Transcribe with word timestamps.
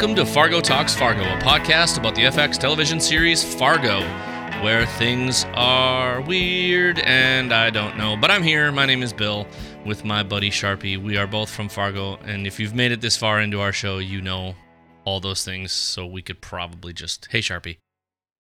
Welcome 0.00 0.16
to 0.16 0.24
Fargo 0.24 0.62
Talks 0.62 0.94
Fargo, 0.94 1.20
a 1.20 1.38
podcast 1.40 1.98
about 1.98 2.14
the 2.14 2.22
FX 2.22 2.56
television 2.56 3.00
series 3.00 3.44
Fargo, 3.44 4.00
where 4.64 4.86
things 4.86 5.44
are 5.52 6.22
weird 6.22 7.00
and 7.00 7.52
I 7.52 7.68
don't 7.68 7.98
know. 7.98 8.16
But 8.16 8.30
I'm 8.30 8.42
here. 8.42 8.72
My 8.72 8.86
name 8.86 9.02
is 9.02 9.12
Bill 9.12 9.46
with 9.84 10.02
my 10.02 10.22
buddy 10.22 10.48
Sharpie. 10.48 10.96
We 10.96 11.18
are 11.18 11.26
both 11.26 11.50
from 11.50 11.68
Fargo, 11.68 12.16
and 12.24 12.46
if 12.46 12.58
you've 12.58 12.74
made 12.74 12.92
it 12.92 13.02
this 13.02 13.18
far 13.18 13.42
into 13.42 13.60
our 13.60 13.74
show, 13.74 13.98
you 13.98 14.22
know 14.22 14.54
all 15.04 15.20
those 15.20 15.44
things, 15.44 15.70
so 15.70 16.06
we 16.06 16.22
could 16.22 16.40
probably 16.40 16.94
just, 16.94 17.28
hey 17.30 17.40
Sharpie. 17.40 17.76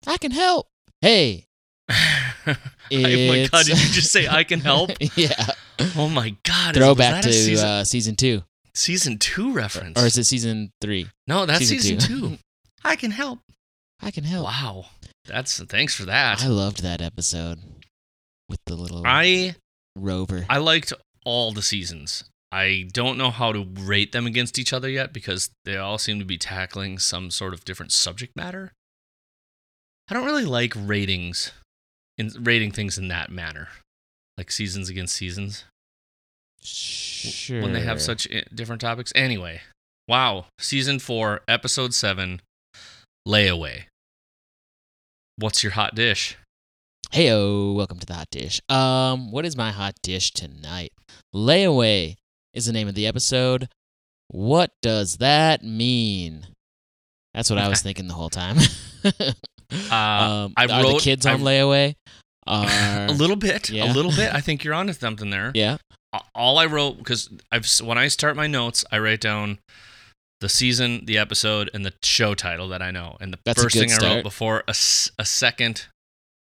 I 0.08 0.16
can 0.16 0.32
help. 0.32 0.66
Hey. 1.00 1.46
oh 1.88 2.56
my 2.88 3.48
god, 3.52 3.64
did 3.64 3.80
you 3.80 3.90
just 3.90 4.10
say 4.10 4.26
I 4.26 4.42
can 4.42 4.58
help? 4.58 4.90
yeah. 5.14 5.50
Oh 5.94 6.08
my 6.08 6.34
god. 6.42 6.74
Throwback 6.74 7.24
is, 7.24 7.26
to 7.26 7.32
season, 7.32 7.68
uh, 7.68 7.84
season 7.84 8.16
two. 8.16 8.42
Season 8.74 9.18
two 9.18 9.52
reference? 9.52 10.00
Or 10.00 10.06
is 10.06 10.18
it 10.18 10.24
season 10.24 10.70
three? 10.80 11.08
no, 11.26 11.46
that's 11.46 11.66
season 11.66 11.98
season 11.98 11.98
two? 11.98 12.28
two. 12.28 12.38
I 12.84 12.96
can 12.96 13.10
help. 13.10 13.40
I 14.00 14.10
can 14.10 14.24
help. 14.24 14.44
Wow. 14.44 14.86
That's 15.26 15.62
thanks 15.64 15.94
for 15.94 16.04
that. 16.04 16.42
I 16.42 16.48
loved 16.48 16.82
that 16.82 17.00
episode 17.00 17.58
with 18.48 18.60
the 18.66 18.74
little 18.74 19.02
I 19.06 19.56
rover. 19.96 20.44
I 20.50 20.58
liked 20.58 20.92
all 21.24 21.52
the 21.52 21.62
seasons. 21.62 22.24
I 22.52 22.88
don't 22.92 23.18
know 23.18 23.30
how 23.30 23.52
to 23.52 23.66
rate 23.80 24.12
them 24.12 24.26
against 24.26 24.58
each 24.58 24.72
other 24.72 24.88
yet 24.88 25.12
because 25.12 25.50
they 25.64 25.76
all 25.76 25.98
seem 25.98 26.18
to 26.18 26.24
be 26.24 26.38
tackling 26.38 26.98
some 26.98 27.30
sort 27.30 27.52
of 27.52 27.64
different 27.64 27.90
subject 27.90 28.36
matter. 28.36 28.72
I 30.08 30.14
don't 30.14 30.26
really 30.26 30.44
like 30.44 30.72
ratings 30.76 31.52
in 32.18 32.30
rating 32.38 32.70
things 32.70 32.98
in 32.98 33.08
that 33.08 33.30
manner. 33.30 33.68
Like 34.36 34.52
seasons 34.52 34.88
against 34.88 35.14
seasons 35.14 35.64
sure. 36.64 37.62
when 37.62 37.72
they 37.72 37.80
have 37.82 38.00
such 38.00 38.26
different 38.54 38.80
topics. 38.80 39.12
Anyway, 39.14 39.60
wow, 40.08 40.46
season 40.58 40.98
4, 40.98 41.42
episode 41.48 41.94
7, 41.94 42.40
layaway. 43.26 43.84
What's 45.36 45.62
your 45.62 45.72
hot 45.72 45.94
dish? 45.94 46.36
Heyo, 47.12 47.74
welcome 47.74 47.98
to 47.98 48.06
the 48.06 48.14
hot 48.14 48.28
dish. 48.30 48.60
Um, 48.68 49.30
what 49.30 49.44
is 49.44 49.56
my 49.56 49.70
hot 49.70 49.94
dish 50.02 50.32
tonight? 50.32 50.92
Layaway 51.34 52.16
is 52.52 52.66
the 52.66 52.72
name 52.72 52.88
of 52.88 52.94
the 52.94 53.06
episode. 53.06 53.68
What 54.28 54.70
does 54.82 55.18
that 55.18 55.62
mean? 55.62 56.46
That's 57.34 57.50
what 57.50 57.58
I 57.58 57.68
was 57.68 57.82
thinking 57.82 58.08
the 58.08 58.14
whole 58.14 58.30
time. 58.30 58.56
Uh, 59.90 59.94
um, 59.94 60.52
I 60.56 60.64
are 60.66 60.68
the 60.68 60.88
wrote- 60.90 61.00
kids 61.00 61.26
on 61.26 61.40
I- 61.40 61.44
layaway? 61.44 61.94
Are, 62.46 62.66
a 63.08 63.12
little 63.12 63.34
bit, 63.34 63.70
yeah. 63.70 63.90
a 63.90 63.92
little 63.92 64.12
bit. 64.12 64.32
I 64.32 64.40
think 64.40 64.62
you're 64.62 64.74
onto 64.74 64.92
something 64.92 65.30
there. 65.30 65.50
yeah. 65.54 65.78
All 66.34 66.58
I 66.58 66.66
wrote 66.66 66.98
because 66.98 67.28
I've 67.52 67.66
when 67.82 67.98
I 67.98 68.08
start 68.08 68.36
my 68.36 68.46
notes, 68.46 68.84
I 68.90 68.98
write 68.98 69.20
down 69.20 69.58
the 70.40 70.48
season, 70.48 71.04
the 71.06 71.18
episode, 71.18 71.70
and 71.72 71.84
the 71.84 71.94
show 72.02 72.34
title 72.34 72.68
that 72.68 72.82
I 72.82 72.90
know. 72.90 73.16
And 73.20 73.32
the 73.32 73.38
That's 73.44 73.62
first 73.62 73.76
thing 73.76 73.90
I 73.90 73.94
wrote 73.94 74.00
start. 74.00 74.22
before 74.22 74.64
a 74.68 74.74
second, 74.74 75.86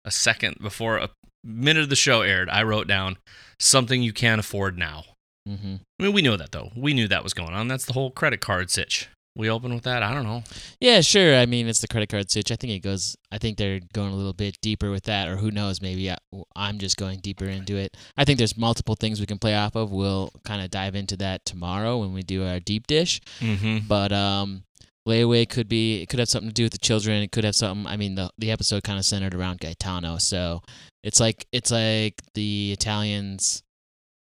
a 0.06 0.12
second 0.12 0.58
before 0.62 0.98
a 0.98 1.10
minute 1.44 1.84
of 1.84 1.90
the 1.90 1.96
show 1.96 2.22
aired, 2.22 2.50
I 2.50 2.64
wrote 2.64 2.88
down 2.88 3.18
something 3.60 4.02
you 4.02 4.14
can't 4.14 4.40
afford 4.40 4.78
now. 4.78 5.06
hmm 5.48 5.76
I 6.00 6.04
mean, 6.04 6.14
we 6.14 6.22
know 6.22 6.36
that 6.38 6.52
though. 6.52 6.72
We 6.76 6.94
knew 6.94 7.08
that 7.08 7.24
was 7.24 7.34
going 7.34 7.54
on. 7.54 7.68
That's 7.68 7.86
the 7.86 7.94
whole 7.94 8.12
credit 8.12 8.42
card 8.42 8.70
sitch. 8.70 9.08
We 9.36 9.50
open 9.50 9.74
with 9.74 9.84
that. 9.84 10.04
I 10.04 10.14
don't 10.14 10.26
know. 10.26 10.44
Yeah, 10.80 11.02
sure. 11.02 11.36
I 11.36 11.48
mean, 11.48 11.68
it's 11.68 11.80
the 11.82 11.88
credit 11.88 12.10
card 12.10 12.30
switch. 12.30 12.52
I 12.52 12.56
think 12.56 12.74
it 12.74 12.80
goes. 12.80 13.16
I 13.32 13.40
think 13.40 13.58
they're 13.58 13.80
going 13.92 14.14
a 14.14 14.16
little 14.16 14.34
bit 14.34 14.60
deeper 14.62 14.92
with 14.92 15.06
that, 15.06 15.28
or 15.28 15.38
who 15.38 15.50
knows? 15.50 15.82
Maybe 15.82 16.12
I, 16.12 16.18
I'm 16.56 16.78
just 16.78 16.98
going 16.98 17.20
deeper 17.20 17.46
into 17.46 17.76
it. 17.76 17.98
I 18.16 18.26
think 18.26 18.38
there's 18.38 18.56
multiple 18.56 18.96
things 18.96 19.20
we 19.20 19.26
can 19.26 19.40
play 19.40 19.56
off 19.56 19.76
of. 19.76 19.92
We'll 19.92 20.32
kind 20.46 20.64
of 20.64 20.70
dive 20.70 20.94
into 20.94 21.18
that 21.18 21.46
tomorrow 21.46 21.98
when 21.98 22.14
we 22.14 22.22
do 22.22 22.46
our 22.46 22.60
deep 22.60 22.86
dish. 22.86 23.22
Mm-hmm. 23.40 23.88
But 23.88 24.12
um, 24.12 24.66
layaway 25.08 25.50
could 25.50 25.68
be. 25.68 26.04
It 26.04 26.10
could 26.10 26.20
have 26.20 26.30
something 26.30 26.50
to 26.50 26.54
do 26.54 26.64
with 26.66 26.74
the 26.74 26.78
children. 26.78 27.24
It 27.24 27.32
could 27.32 27.44
have 27.44 27.56
something. 27.56 27.92
I 27.92 27.98
mean, 27.98 28.14
the 28.14 28.30
the 28.38 28.52
episode 28.52 28.84
kind 28.84 29.00
of 29.00 29.06
centered 29.06 29.34
around 29.34 29.62
Gaetano, 29.62 30.20
so 30.20 30.62
it's 31.04 31.20
like 31.20 31.48
it's 31.52 31.72
like 31.72 32.22
the 32.36 32.72
Italians. 32.72 33.64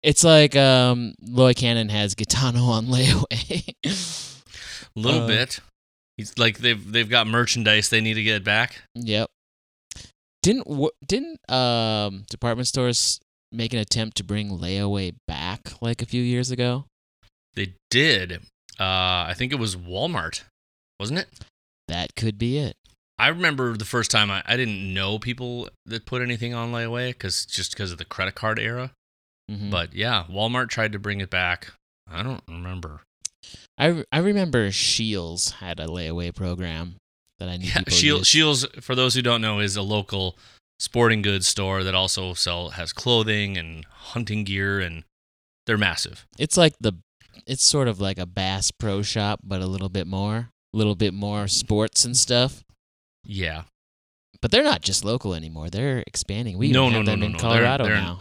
It's 0.04 0.22
like 0.22 0.54
um, 0.54 1.14
Loy 1.20 1.54
Cannon 1.54 1.88
has 1.88 2.14
Gaetano 2.14 2.60
on 2.66 2.86
layaway. 2.88 3.74
A 4.96 5.00
little 5.00 5.22
Uh, 5.22 5.26
bit. 5.26 5.60
He's 6.16 6.36
like 6.38 6.58
they've 6.58 6.92
they've 6.92 7.08
got 7.08 7.26
merchandise 7.26 7.88
they 7.88 8.00
need 8.00 8.14
to 8.14 8.22
get 8.22 8.44
back. 8.44 8.82
Yep. 8.94 9.30
Didn't 10.42 10.66
didn't 11.06 11.38
um 11.50 12.24
department 12.28 12.68
stores 12.68 13.20
make 13.52 13.72
an 13.72 13.78
attempt 13.78 14.16
to 14.18 14.24
bring 14.24 14.50
layaway 14.50 15.14
back 15.28 15.60
like 15.80 16.02
a 16.02 16.06
few 16.06 16.22
years 16.22 16.50
ago? 16.50 16.84
They 17.54 17.74
did. 17.90 18.40
Uh, 18.80 19.28
I 19.28 19.34
think 19.36 19.52
it 19.52 19.58
was 19.58 19.76
Walmart, 19.76 20.42
wasn't 20.98 21.20
it? 21.20 21.28
That 21.88 22.14
could 22.16 22.38
be 22.38 22.58
it. 22.58 22.76
I 23.18 23.28
remember 23.28 23.76
the 23.76 23.84
first 23.84 24.10
time 24.10 24.30
I, 24.30 24.42
I 24.46 24.56
didn't 24.56 24.92
know 24.92 25.18
people 25.18 25.68
that 25.86 26.06
put 26.06 26.22
anything 26.22 26.54
on 26.54 26.72
layaway 26.72 27.10
because 27.10 27.44
just 27.46 27.72
because 27.72 27.92
of 27.92 27.98
the 27.98 28.04
credit 28.04 28.34
card 28.34 28.58
era. 28.58 28.92
Mhm. 29.50 29.70
But 29.70 29.94
yeah, 29.94 30.24
Walmart 30.30 30.68
tried 30.70 30.92
to 30.92 30.98
bring 30.98 31.20
it 31.20 31.30
back. 31.30 31.72
I 32.10 32.22
don't 32.22 32.42
remember. 32.48 33.02
I 33.78 34.04
I 34.12 34.18
remember 34.18 34.70
Shields 34.70 35.52
had 35.52 35.80
a 35.80 35.86
layaway 35.86 36.34
program 36.34 36.96
that 37.38 37.48
I 37.48 37.56
knew 37.56 37.66
Yeah, 37.66 37.78
people 37.78 37.92
Shield, 37.92 38.18
used. 38.20 38.30
Shields, 38.30 38.66
for 38.80 38.94
those 38.94 39.14
who 39.14 39.22
don't 39.22 39.40
know, 39.40 39.58
is 39.60 39.76
a 39.76 39.82
local 39.82 40.36
sporting 40.78 41.22
goods 41.22 41.46
store 41.48 41.82
that 41.84 41.94
also 41.94 42.34
sell 42.34 42.70
has 42.70 42.92
clothing 42.92 43.56
and 43.56 43.84
hunting 43.90 44.44
gear, 44.44 44.80
and 44.80 45.04
they're 45.66 45.78
massive. 45.78 46.26
It's 46.38 46.56
like 46.56 46.74
the 46.80 46.92
it's 47.46 47.64
sort 47.64 47.88
of 47.88 48.00
like 48.00 48.18
a 48.18 48.26
Bass 48.26 48.70
Pro 48.70 49.02
Shop, 49.02 49.40
but 49.42 49.60
a 49.60 49.66
little 49.66 49.88
bit 49.88 50.06
more, 50.06 50.48
a 50.72 50.76
little 50.76 50.94
bit 50.94 51.12
more 51.14 51.48
sports 51.48 52.04
and 52.04 52.16
stuff. 52.16 52.62
Yeah, 53.24 53.62
But 54.40 54.50
they're 54.50 54.64
not 54.64 54.82
just 54.82 55.04
local 55.04 55.32
anymore. 55.34 55.70
They're 55.70 56.02
expanding. 56.06 56.58
We 56.58 56.70
No, 56.72 56.84
have 56.90 57.04
no, 57.04 57.10
them 57.10 57.20
no, 57.20 57.26
in 57.26 57.32
no. 57.32 57.38
They're- 57.38 57.48
Colorado 57.50 57.84
they're- 57.84 57.94
now. 57.94 58.20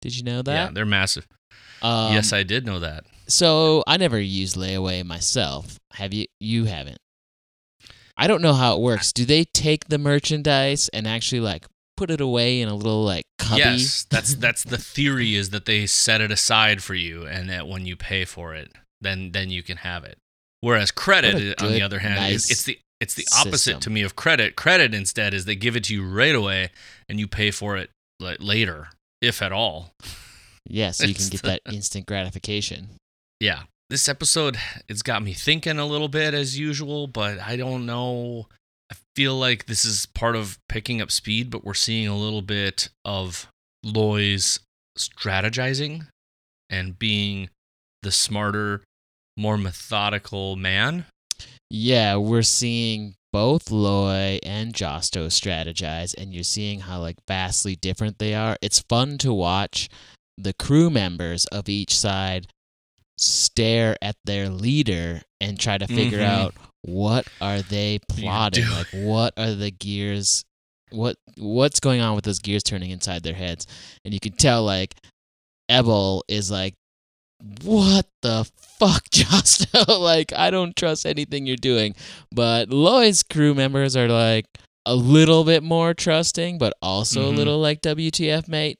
Did 0.00 0.16
you 0.16 0.22
know 0.22 0.42
that? 0.42 0.54
yeah, 0.54 0.70
they're 0.72 0.86
massive. 0.86 1.26
Um, 1.82 2.12
yes, 2.14 2.32
I 2.32 2.42
did 2.44 2.64
know 2.64 2.80
that. 2.80 3.04
So 3.28 3.84
I 3.86 3.96
never 3.96 4.18
used 4.18 4.56
layaway 4.56 5.04
myself. 5.04 5.78
Have 5.92 6.14
you? 6.14 6.26
You 6.40 6.64
haven't. 6.64 6.98
I 8.16 8.26
don't 8.26 8.42
know 8.42 8.54
how 8.54 8.74
it 8.74 8.80
works. 8.80 9.12
Do 9.12 9.24
they 9.24 9.44
take 9.44 9.88
the 9.88 9.98
merchandise 9.98 10.88
and 10.88 11.06
actually 11.06 11.40
like 11.40 11.66
put 11.96 12.10
it 12.10 12.20
away 12.20 12.60
in 12.60 12.68
a 12.68 12.74
little 12.74 13.04
like 13.04 13.26
cubby? 13.38 13.60
Yes, 13.60 14.06
that's 14.10 14.34
that's 14.34 14.64
the 14.64 14.78
theory 14.78 15.36
is 15.36 15.50
that 15.50 15.66
they 15.66 15.86
set 15.86 16.20
it 16.20 16.32
aside 16.32 16.82
for 16.82 16.94
you, 16.94 17.26
and 17.26 17.48
that 17.50 17.68
when 17.68 17.86
you 17.86 17.96
pay 17.96 18.24
for 18.24 18.54
it, 18.54 18.72
then 19.00 19.32
then 19.32 19.50
you 19.50 19.62
can 19.62 19.78
have 19.78 20.04
it. 20.04 20.18
Whereas 20.60 20.90
credit, 20.90 21.34
What 21.34 21.42
a 21.42 21.62
uh, 21.62 21.66
on 21.66 21.72
the 21.72 21.82
other 21.82 22.00
hand, 22.00 22.32
is 22.32 22.50
it's 22.50 22.64
the 22.64 22.78
it's 23.00 23.14
the 23.14 23.26
opposite 23.38 23.58
system. 23.58 23.80
to 23.80 23.90
me 23.90 24.02
of 24.02 24.16
credit. 24.16 24.56
Credit 24.56 24.94
instead 24.94 25.34
is 25.34 25.44
they 25.44 25.54
give 25.54 25.76
it 25.76 25.84
to 25.84 25.94
you 25.94 26.04
right 26.04 26.34
away, 26.34 26.70
and 27.08 27.20
you 27.20 27.28
pay 27.28 27.50
for 27.50 27.76
it 27.76 27.90
like 28.18 28.38
later, 28.40 28.88
if 29.22 29.42
at 29.42 29.52
all. 29.52 29.92
yeah, 30.66 30.90
so 30.90 31.06
you 31.06 31.14
can 31.14 31.28
get 31.28 31.42
that 31.42 31.60
instant 31.70 32.06
gratification. 32.06 32.88
Yeah, 33.40 33.62
this 33.88 34.08
episode 34.08 34.58
it's 34.88 35.02
got 35.02 35.22
me 35.22 35.32
thinking 35.32 35.78
a 35.78 35.86
little 35.86 36.08
bit 36.08 36.34
as 36.34 36.58
usual, 36.58 37.06
but 37.06 37.38
I 37.38 37.56
don't 37.56 37.86
know. 37.86 38.48
I 38.90 38.96
feel 39.14 39.36
like 39.36 39.66
this 39.66 39.84
is 39.84 40.06
part 40.06 40.34
of 40.34 40.58
picking 40.68 41.00
up 41.00 41.10
speed, 41.10 41.50
but 41.50 41.64
we're 41.64 41.74
seeing 41.74 42.08
a 42.08 42.16
little 42.16 42.42
bit 42.42 42.88
of 43.04 43.48
Loy's 43.84 44.60
strategizing 44.98 46.06
and 46.70 46.98
being 46.98 47.50
the 48.02 48.10
smarter, 48.10 48.82
more 49.36 49.56
methodical 49.56 50.56
man. 50.56 51.06
Yeah, 51.70 52.16
we're 52.16 52.42
seeing 52.42 53.14
both 53.32 53.70
Loy 53.70 54.38
and 54.42 54.72
Josto 54.72 55.26
strategize, 55.26 56.14
and 56.16 56.32
you're 56.32 56.42
seeing 56.42 56.80
how 56.80 57.00
like 57.00 57.18
vastly 57.28 57.76
different 57.76 58.18
they 58.18 58.34
are. 58.34 58.56
It's 58.62 58.80
fun 58.88 59.18
to 59.18 59.32
watch 59.32 59.88
the 60.36 60.54
crew 60.54 60.88
members 60.88 61.44
of 61.46 61.68
each 61.68 61.96
side 61.96 62.48
stare 63.18 63.96
at 64.02 64.16
their 64.24 64.48
leader 64.48 65.22
and 65.40 65.58
try 65.58 65.76
to 65.78 65.86
figure 65.86 66.18
Mhm. 66.20 66.24
out 66.24 66.54
what 66.82 67.26
are 67.40 67.60
they 67.62 67.98
plotting, 68.08 68.68
like 68.70 68.86
what 68.92 69.34
are 69.36 69.54
the 69.54 69.70
gears, 69.70 70.44
what 70.90 71.16
what's 71.36 71.80
going 71.80 72.00
on 72.00 72.14
with 72.14 72.24
those 72.24 72.38
gears 72.38 72.62
turning 72.62 72.90
inside 72.90 73.22
their 73.22 73.34
heads, 73.34 73.66
and 74.04 74.14
you 74.14 74.20
can 74.20 74.32
tell 74.32 74.64
like 74.64 74.94
Ebal 75.68 76.24
is 76.28 76.50
like 76.50 76.74
what 77.62 78.06
the 78.22 78.48
fuck, 78.80 79.04
Josto? 79.10 80.00
like, 80.00 80.32
I 80.32 80.50
don't 80.50 80.74
trust 80.74 81.06
anything 81.06 81.46
you're 81.46 81.56
doing. 81.56 81.94
But 82.34 82.70
Loy's 82.70 83.22
crew 83.22 83.54
members 83.54 83.96
are 83.96 84.08
like 84.08 84.46
a 84.86 84.94
little 84.96 85.44
bit 85.44 85.62
more 85.62 85.94
trusting, 85.94 86.58
but 86.58 86.72
also 86.82 87.20
Mhm. 87.22 87.32
a 87.32 87.36
little 87.36 87.58
like 87.60 87.80
WTF, 87.80 88.48
mate. 88.48 88.78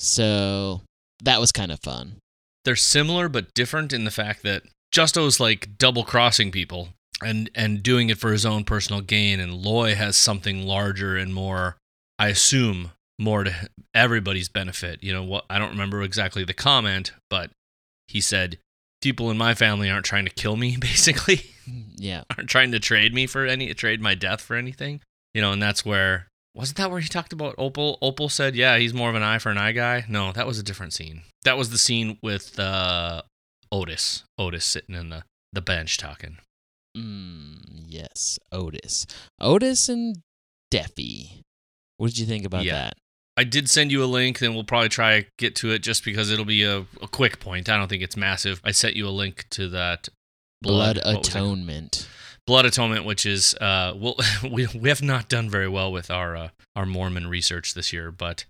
So 0.00 0.80
that 1.22 1.38
was 1.40 1.52
kind 1.52 1.70
of 1.70 1.78
fun. 1.80 2.16
They're 2.64 2.76
similar 2.76 3.28
but 3.28 3.52
different 3.54 3.92
in 3.92 4.04
the 4.04 4.10
fact 4.10 4.42
that 4.42 4.62
Josto's 4.92 5.40
like 5.40 5.78
double 5.78 6.04
crossing 6.04 6.50
people 6.52 6.90
and 7.22 7.50
and 7.54 7.82
doing 7.82 8.10
it 8.10 8.18
for 8.18 8.32
his 8.32 8.44
own 8.46 8.64
personal 8.64 9.00
gain, 9.00 9.40
and 9.40 9.52
Loy 9.54 9.94
has 9.94 10.16
something 10.16 10.62
larger 10.66 11.16
and 11.16 11.32
more, 11.34 11.76
I 12.18 12.28
assume, 12.28 12.92
more 13.18 13.44
to 13.44 13.54
everybody's 13.94 14.48
benefit. 14.48 15.02
You 15.02 15.12
know 15.12 15.22
what? 15.24 15.44
I 15.50 15.58
don't 15.58 15.70
remember 15.70 16.02
exactly 16.02 16.44
the 16.44 16.54
comment, 16.54 17.12
but 17.30 17.50
he 18.08 18.20
said, 18.20 18.58
"People 19.00 19.30
in 19.30 19.38
my 19.38 19.54
family 19.54 19.88
aren't 19.90 20.04
trying 20.06 20.24
to 20.26 20.30
kill 20.32 20.56
me." 20.56 20.76
Basically, 20.80 21.50
Yeah. 21.96 22.24
aren't 22.36 22.50
trying 22.50 22.72
to 22.72 22.80
trade 22.80 23.14
me 23.14 23.26
for 23.26 23.46
any 23.46 23.72
trade 23.74 24.00
my 24.00 24.14
death 24.14 24.40
for 24.40 24.56
anything. 24.56 25.00
You 25.34 25.40
know, 25.42 25.52
and 25.52 25.62
that's 25.62 25.84
where 25.84 26.28
wasn't 26.54 26.76
that 26.78 26.90
where 26.90 27.00
he 27.00 27.08
talked 27.08 27.32
about 27.32 27.54
Opal? 27.58 27.98
Opal 28.02 28.28
said, 28.28 28.54
"Yeah, 28.54 28.76
he's 28.78 28.92
more 28.94 29.08
of 29.08 29.14
an 29.14 29.22
eye 29.22 29.38
for 29.38 29.50
an 29.50 29.58
eye 29.58 29.72
guy." 29.72 30.04
No, 30.08 30.32
that 30.32 30.46
was 30.46 30.58
a 30.58 30.62
different 30.62 30.92
scene. 30.92 31.22
That 31.44 31.56
was 31.56 31.70
the 31.70 31.78
scene 31.78 32.18
with 32.22 32.58
uh, 32.58 33.22
Odis. 33.72 34.22
Odis 34.38 34.62
sitting 34.62 34.94
in 34.94 35.08
the 35.10 35.24
the 35.52 35.62
bench 35.62 35.96
talking. 35.98 36.38
Mm, 36.96 37.84
yes, 37.88 38.38
Odis. 38.52 39.06
Odis 39.40 39.88
and 39.88 40.16
Deafy. 40.70 41.40
What 41.96 42.08
did 42.08 42.18
you 42.18 42.26
think 42.26 42.44
about 42.44 42.64
Yeah. 42.64 42.74
that? 42.84 42.94
I 43.36 43.44
did 43.44 43.70
send 43.70 43.90
you 43.90 44.04
a 44.04 44.06
link, 44.06 44.42
and 44.42 44.54
we'll 44.54 44.64
probably 44.64 44.90
try 44.90 45.22
to 45.22 45.26
get 45.38 45.56
to 45.56 45.70
it 45.70 45.78
just 45.78 46.04
because 46.04 46.30
it'll 46.30 46.44
be 46.44 46.64
a, 46.64 46.80
a 47.00 47.08
quick 47.10 47.40
point. 47.40 47.70
I 47.70 47.78
don't 47.78 47.88
think 47.88 48.02
it's 48.02 48.16
massive. 48.16 48.60
I 48.62 48.72
sent 48.72 48.94
you 48.94 49.08
a 49.08 49.10
link 49.10 49.46
to 49.50 49.68
that 49.70 50.08
Blood, 50.60 50.98
it? 50.98 51.02
atonement. 51.06 52.06
Blood 52.46 52.66
atonement, 52.66 53.04
which 53.04 53.26
is 53.26 53.54
uh, 53.54 53.94
we'll, 53.96 54.16
we 54.50 54.66
we 54.74 54.88
have 54.88 55.02
not 55.02 55.28
done 55.28 55.48
very 55.48 55.68
well 55.68 55.92
with 55.92 56.10
our 56.10 56.36
uh, 56.36 56.48
our 56.74 56.86
Mormon 56.86 57.28
research 57.28 57.74
this 57.74 57.92
year, 57.92 58.10
but 58.10 58.44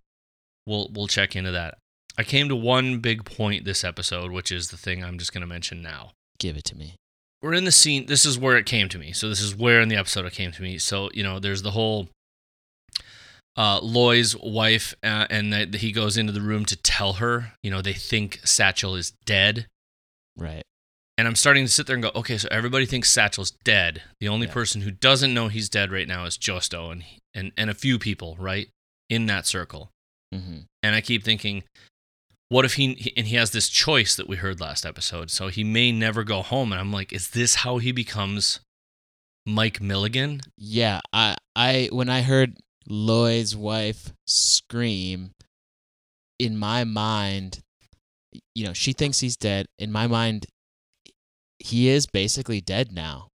we'll 0.67 0.91
we'll 0.93 1.07
check 1.07 1.37
into 1.37 1.51
that. 1.51 1.79
I 2.17 2.25
came 2.25 2.49
to 2.49 2.57
one 2.57 2.99
big 2.99 3.25
point 3.25 3.65
this 3.65 3.85
episode, 3.85 4.33
which 4.33 4.53
is 4.53 4.69
the 4.69 4.77
thing 4.77 5.03
I'm 5.03 5.19
just 5.19 5.33
going 5.33 5.41
to 5.41 5.47
mention 5.47 5.81
now. 5.81 6.11
Give 6.39 6.57
it 6.57 6.65
to 6.65 6.77
me. 6.77 6.97
We're 7.41 7.55
in 7.55 7.65
the 7.65 7.73
scene. 7.73 8.07
This 8.07 8.25
is 8.27 8.39
where 8.39 8.57
it 8.57 8.67
came 8.67 8.89
to 8.91 8.99
me. 8.99 9.13
So 9.13 9.29
this 9.29 9.41
is 9.41 9.57
where 9.57 9.81
in 9.81 9.89
the 9.89 9.97
episode 9.97 10.27
it 10.27 10.33
came 10.33 10.53
to 10.53 10.63
me. 10.63 10.79
So 10.79 11.11
you 11.15 11.23
know, 11.23 11.39
there's 11.39 11.63
the 11.63 11.73
whole 11.73 12.09
uh, 13.57 13.81
Loy's 13.83 14.37
wife, 14.37 14.95
uh, 15.03 15.27
and 15.29 15.53
that 15.53 15.75
he 15.75 15.93
goes 15.93 16.17
into 16.17 16.33
the 16.33 16.41
room 16.41 16.65
to 16.67 16.77
tell 16.77 17.15
her. 17.15 17.53
You 17.63 17.71
know, 17.71 17.83
they 17.83 17.93
think 17.93 18.41
Satchel 18.45 18.95
is 18.95 19.13
dead. 19.25 19.67
Right. 20.37 20.63
And 21.23 21.29
I'm 21.29 21.37
starting 21.37 21.65
to 21.65 21.71
sit 21.71 21.87
there 21.87 21.95
and 21.95 22.03
go, 22.03 22.11
okay, 22.17 22.37
so 22.37 22.49
everybody 22.51 22.85
thinks 22.85 23.09
Satchel's 23.09 23.53
dead. 23.63 24.03
The 24.19 24.27
only 24.27 24.49
Yeah. 24.49 24.55
person 24.55 24.81
who 24.81 24.91
doesn't 24.91 25.33
know 25.33 25.47
he's 25.47 25.69
dead 25.69 25.93
right 25.93 26.09
now 26.09 26.25
is 26.25 26.37
Josto 26.37 26.91
and 26.91 27.05
and 27.33 27.53
and 27.57 27.71
a 27.71 27.75
few 27.75 27.97
people, 27.97 28.35
right, 28.41 28.69
in 29.09 29.27
that 29.27 29.47
circle. 29.47 29.89
hmm 30.33 30.63
And 30.83 30.97
I 30.97 31.01
keep 31.01 31.23
thinking, 31.23 31.63
what 32.49 32.65
if 32.65 32.75
he 32.75 33.13
and 33.17 33.29
he 33.29 33.37
has 33.37 33.53
this 33.53 33.69
choice 33.69 34.17
that 34.17 34.27
we 34.27 34.35
heard 34.35 34.61
last 34.61 34.85
episode, 34.85 35.31
so 35.31 35.47
he 35.47 35.63
may 35.63 35.93
never 35.93 36.25
go 36.25 36.43
home. 36.43 36.73
And 36.73 36.81
I'm 36.81 36.93
like, 36.93 37.13
is 37.13 37.31
this 37.31 37.55
how 37.63 37.79
he 37.79 37.93
becomes 37.93 38.59
Mike 39.47 39.81
Milligan? 39.81 40.41
Yeah. 40.59 41.03
I, 41.13 41.37
I, 41.55 41.89
when 41.93 42.09
I 42.09 42.23
heard 42.23 42.57
Lloyd's 42.89 43.55
wife 43.55 44.13
scream, 44.27 45.31
in 46.41 46.59
my 46.59 46.83
mind, 46.83 47.61
you 48.57 48.65
know, 48.67 48.73
she 48.73 48.93
thinks 48.93 49.21
he's 49.21 49.37
dead. 49.37 49.67
In 49.79 49.93
my 49.93 50.09
mind, 50.09 50.47
he 51.65 51.89
is 51.89 52.07
basically 52.07 52.61
dead 52.61 52.93
now, 52.93 53.29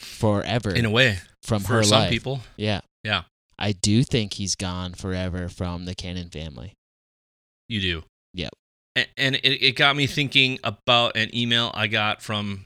forever 0.00 0.70
In 0.74 0.84
a 0.84 0.90
way, 0.90 1.18
from 1.42 1.62
for 1.62 1.74
her 1.74 1.82
some 1.82 2.02
life. 2.02 2.10
people, 2.10 2.40
Yeah. 2.56 2.80
Yeah. 3.04 3.22
I 3.58 3.72
do 3.72 4.04
think 4.04 4.34
he's 4.34 4.54
gone 4.54 4.94
forever 4.94 5.48
from 5.48 5.84
the 5.84 5.94
Cannon 5.94 6.30
family. 6.30 6.72
you 7.68 7.80
do. 7.80 8.02
Yep. 8.34 8.50
And 9.16 9.36
it, 9.36 9.62
it 9.62 9.76
got 9.76 9.96
me 9.96 10.06
thinking 10.06 10.58
about 10.64 11.16
an 11.16 11.34
email 11.34 11.70
I 11.74 11.86
got 11.86 12.22
from 12.22 12.64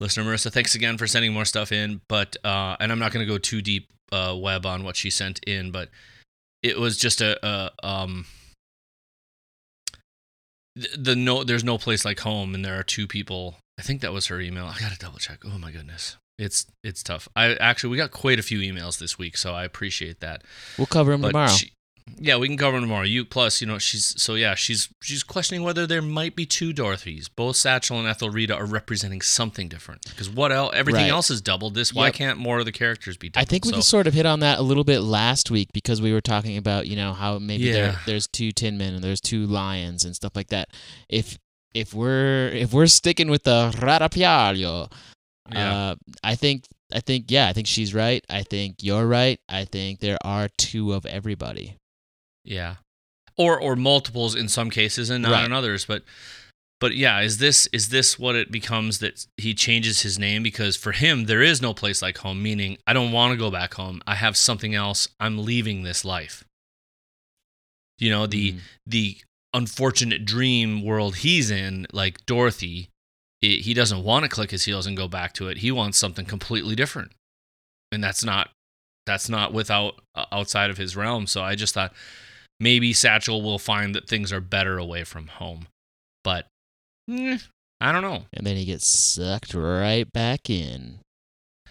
listener 0.00 0.24
Marissa. 0.24 0.52
Thanks 0.52 0.74
again 0.74 0.98
for 0.98 1.06
sending 1.06 1.32
more 1.32 1.44
stuff 1.44 1.72
in. 1.72 2.00
But 2.08 2.36
uh, 2.44 2.76
and 2.80 2.90
I'm 2.92 2.98
not 2.98 3.12
going 3.12 3.24
to 3.26 3.32
go 3.32 3.38
too 3.38 3.62
deep 3.62 3.88
uh, 4.12 4.36
web 4.36 4.66
on 4.66 4.84
what 4.84 4.96
she 4.96 5.10
sent 5.10 5.38
in, 5.44 5.70
but 5.70 5.88
it 6.62 6.78
was 6.78 6.98
just 6.98 7.20
a, 7.20 7.38
a 7.46 7.70
um 7.82 8.26
the, 10.76 10.88
the 10.96 11.16
no 11.16 11.44
there's 11.44 11.64
no 11.64 11.78
place 11.78 12.04
like 12.04 12.20
home 12.20 12.54
and 12.54 12.64
there 12.64 12.78
are 12.78 12.82
two 12.82 13.06
people 13.06 13.56
i 13.80 13.82
think 13.82 14.00
that 14.02 14.12
was 14.12 14.26
her 14.26 14.40
email 14.40 14.66
i 14.66 14.78
gotta 14.78 14.98
double 14.98 15.18
check 15.18 15.40
oh 15.44 15.58
my 15.58 15.70
goodness 15.72 16.16
it's 16.38 16.66
it's 16.84 17.02
tough 17.02 17.28
i 17.34 17.54
actually 17.54 17.90
we 17.90 17.96
got 17.96 18.10
quite 18.10 18.38
a 18.38 18.42
few 18.42 18.58
emails 18.60 18.98
this 18.98 19.18
week 19.18 19.36
so 19.36 19.54
i 19.54 19.64
appreciate 19.64 20.20
that 20.20 20.42
We'll 20.78 20.86
cover 20.86 21.12
them 21.12 21.22
but 21.22 21.28
tomorrow. 21.28 21.48
she- 21.50 21.72
yeah, 22.18 22.36
we 22.38 22.48
can 22.48 22.56
cover 22.56 22.72
them 22.76 22.82
tomorrow. 22.84 23.04
You 23.04 23.24
plus, 23.24 23.60
you 23.60 23.68
know, 23.68 23.78
she's 23.78 24.20
so 24.20 24.34
yeah, 24.34 24.56
she's 24.56 24.88
she's 25.00 25.22
questioning 25.22 25.62
whether 25.62 25.86
there 25.86 26.02
might 26.02 26.34
be 26.34 26.44
two 26.44 26.72
Dorothys. 26.74 27.28
Both 27.36 27.54
Satchel 27.54 28.00
and 28.00 28.08
Ethelrida 28.08 28.52
are 28.56 28.64
representing 28.66 29.20
something 29.20 29.68
different. 29.68 30.02
Because 30.08 30.28
what 30.28 30.50
else? 30.50 30.72
Everything 30.74 31.02
Right. 31.04 31.10
else 31.12 31.30
is 31.30 31.40
doubled. 31.40 31.74
This 31.76 31.94
why 31.94 32.10
can't 32.10 32.36
more 32.36 32.58
of 32.58 32.64
the 32.64 32.72
characters 32.72 33.16
be 33.16 33.28
doubled? 33.28 33.46
I 33.46 33.48
think 33.48 33.64
we 33.64 33.70
so, 33.70 33.74
can 33.76 33.82
sort 33.82 34.06
of 34.08 34.14
hit 34.14 34.26
on 34.26 34.40
that 34.40 34.58
a 34.58 34.62
little 34.62 34.82
bit 34.82 35.00
last 35.02 35.52
week 35.52 35.68
because 35.72 36.02
we 36.02 36.12
were 36.12 36.20
talking 36.22 36.56
about 36.56 36.88
you 36.88 36.96
know 36.96 37.12
how 37.12 37.38
maybe 37.38 37.70
there 37.70 37.90
Yeah. 37.92 37.98
there's 38.06 38.26
two 38.26 38.50
Tin 38.50 38.76
Men 38.76 38.94
and 38.94 39.04
there's 39.04 39.20
two 39.20 39.46
lions 39.46 40.04
and 40.04 40.16
stuff 40.16 40.32
like 40.34 40.48
that. 40.48 40.70
If 41.08 41.38
if 41.74 41.94
we're 41.94 42.48
if 42.48 42.72
we're 42.72 42.86
sticking 42.86 43.30
with 43.30 43.44
the 43.44 43.70
Radapiaglio, 43.76 44.90
Yeah. 45.52 45.74
uh, 45.90 45.94
I 46.24 46.34
think 46.34 46.64
I 46.92 47.00
think 47.00 47.26
yeah 47.30 47.48
I 47.48 47.52
think 47.52 47.66
she's 47.66 47.94
right. 47.94 48.24
I 48.28 48.42
think 48.42 48.82
you're 48.82 49.06
right. 49.06 49.38
I 49.48 49.64
think 49.64 50.00
there 50.00 50.18
are 50.24 50.48
two 50.58 50.92
of 50.92 51.06
everybody. 51.06 51.76
yeah, 52.44 52.76
or 53.36 53.60
or 53.60 53.76
multiples 53.76 54.34
in 54.34 54.48
some 54.48 54.70
cases 54.70 55.10
and 55.10 55.22
not 55.22 55.32
Right. 55.32 55.44
in 55.44 55.52
others. 55.52 55.84
But 55.84 56.02
but 56.80 56.94
yeah, 56.96 57.20
is 57.20 57.38
this 57.38 57.66
is 57.72 57.90
this 57.90 58.18
what 58.18 58.34
it 58.34 58.50
becomes 58.50 58.98
that 59.00 59.26
he 59.36 59.52
changes 59.54 60.00
his 60.00 60.18
name 60.18 60.42
because 60.42 60.76
for 60.76 60.92
him 60.92 61.26
there 61.26 61.42
is 61.42 61.60
no 61.60 61.74
place 61.74 62.00
like 62.02 62.18
home. 62.18 62.42
Meaning 62.42 62.78
I 62.86 62.92
don't 62.94 63.12
want 63.12 63.32
to 63.32 63.36
go 63.38 63.50
back 63.50 63.74
home. 63.74 64.02
I 64.06 64.14
have 64.14 64.36
something 64.36 64.74
else. 64.74 65.08
I'm 65.20 65.44
leaving 65.44 65.82
this 65.82 66.04
life. 66.04 66.42
You 67.98 68.10
know 68.10 68.26
the 68.26 68.52
Mhm. 68.54 68.60
the 68.86 69.18
unfortunate 69.52 70.24
dream 70.24 70.82
world 70.84 71.16
he's 71.16 71.50
in, 71.50 71.86
like 71.92 72.24
Dorothy, 72.26 72.88
i 73.42 73.46
he 73.46 73.74
doesn't 73.74 74.04
want 74.04 74.24
to 74.24 74.28
click 74.28 74.50
his 74.50 74.64
heels 74.64 74.86
and 74.86 74.96
go 74.96 75.08
back 75.08 75.32
to 75.34 75.48
it. 75.48 75.58
He 75.58 75.72
wants 75.72 75.98
something 75.98 76.26
completely 76.26 76.74
different, 76.74 77.12
and 77.90 78.02
that's 78.02 78.24
not 78.24 78.50
that's 79.06 79.28
not 79.28 79.52
without 79.52 80.00
uh, 80.14 80.26
outside 80.32 80.70
of 80.70 80.76
his 80.76 80.96
realm. 80.96 81.26
So 81.26 81.42
I 81.42 81.54
just 81.54 81.74
thought 81.74 81.92
maybe 82.58 82.92
Satchel 82.92 83.42
will 83.42 83.58
find 83.58 83.94
that 83.94 84.08
things 84.08 84.32
are 84.32 84.40
better 84.40 84.78
away 84.78 85.04
from 85.04 85.28
home, 85.28 85.66
but 86.22 86.46
eh, 87.10 87.38
I 87.80 87.92
don't 87.92 88.02
know. 88.02 88.24
and 88.32 88.46
then 88.46 88.56
he 88.56 88.64
gets 88.64 88.86
sucked 88.86 89.54
right 89.54 90.10
back 90.12 90.50
in. 90.50 91.00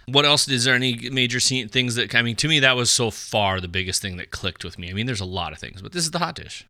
What 0.08 0.26
else? 0.26 0.48
Is 0.48 0.64
there 0.64 0.74
any 0.74 1.10
major 1.12 1.40
scene 1.40 1.70
things 1.70 1.94
that 1.96 2.16
I 2.16 2.24
mean? 2.24 2.36
To 2.38 2.48
me, 2.48 2.60
that 2.60 2.76
was 2.76 2.90
so 2.90 3.12
far 3.12 3.62
the 3.62 3.68
biggest 3.68 4.02
thing 4.02 4.18
that 4.18 4.32
clicked 4.32 4.64
with 4.64 4.80
me. 4.80 4.90
I 4.90 4.94
mean, 4.94 5.06
there's 5.06 5.22
a 5.22 5.26
lot 5.26 5.54
of 5.54 5.60
things, 5.60 5.84
but 5.84 5.92
this 5.92 6.04
is 6.04 6.12
the 6.12 6.20
hot 6.20 6.34
dish. 6.34 6.66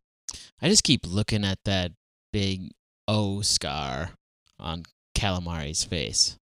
I 0.62 0.68
just 0.68 0.84
keep 0.84 1.00
looking 1.06 1.44
at 1.44 1.58
that 1.64 1.92
big 2.32 2.70
O 3.08 3.40
scar 3.40 4.10
on 4.58 4.84
Calamari's 5.16 5.84
face. 5.84 6.36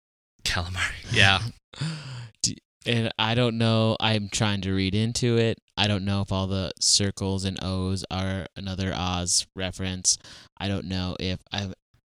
Calamari. 0.45 1.13
Yeah. 1.13 1.41
And 2.87 3.13
I 3.19 3.35
don't 3.35 3.59
know. 3.59 3.99
I'm 4.01 4.31
trying 4.31 4.63
to 4.63 4.73
read 4.73 4.95
into 4.95 5.37
it. 5.37 5.59
I 5.77 5.89
don't 5.89 6.07
know 6.07 6.23
if 6.23 6.33
all 6.33 6.47
the 6.47 6.71
circles 6.81 7.45
and 7.45 7.63
O's 7.63 8.03
are 8.11 8.47
another 8.57 8.95
Oz 8.95 9.47
reference. 9.55 10.17
I 10.59 10.69
don't 10.69 10.87
know 10.87 11.15
if 11.21 11.39
I. 11.53 11.71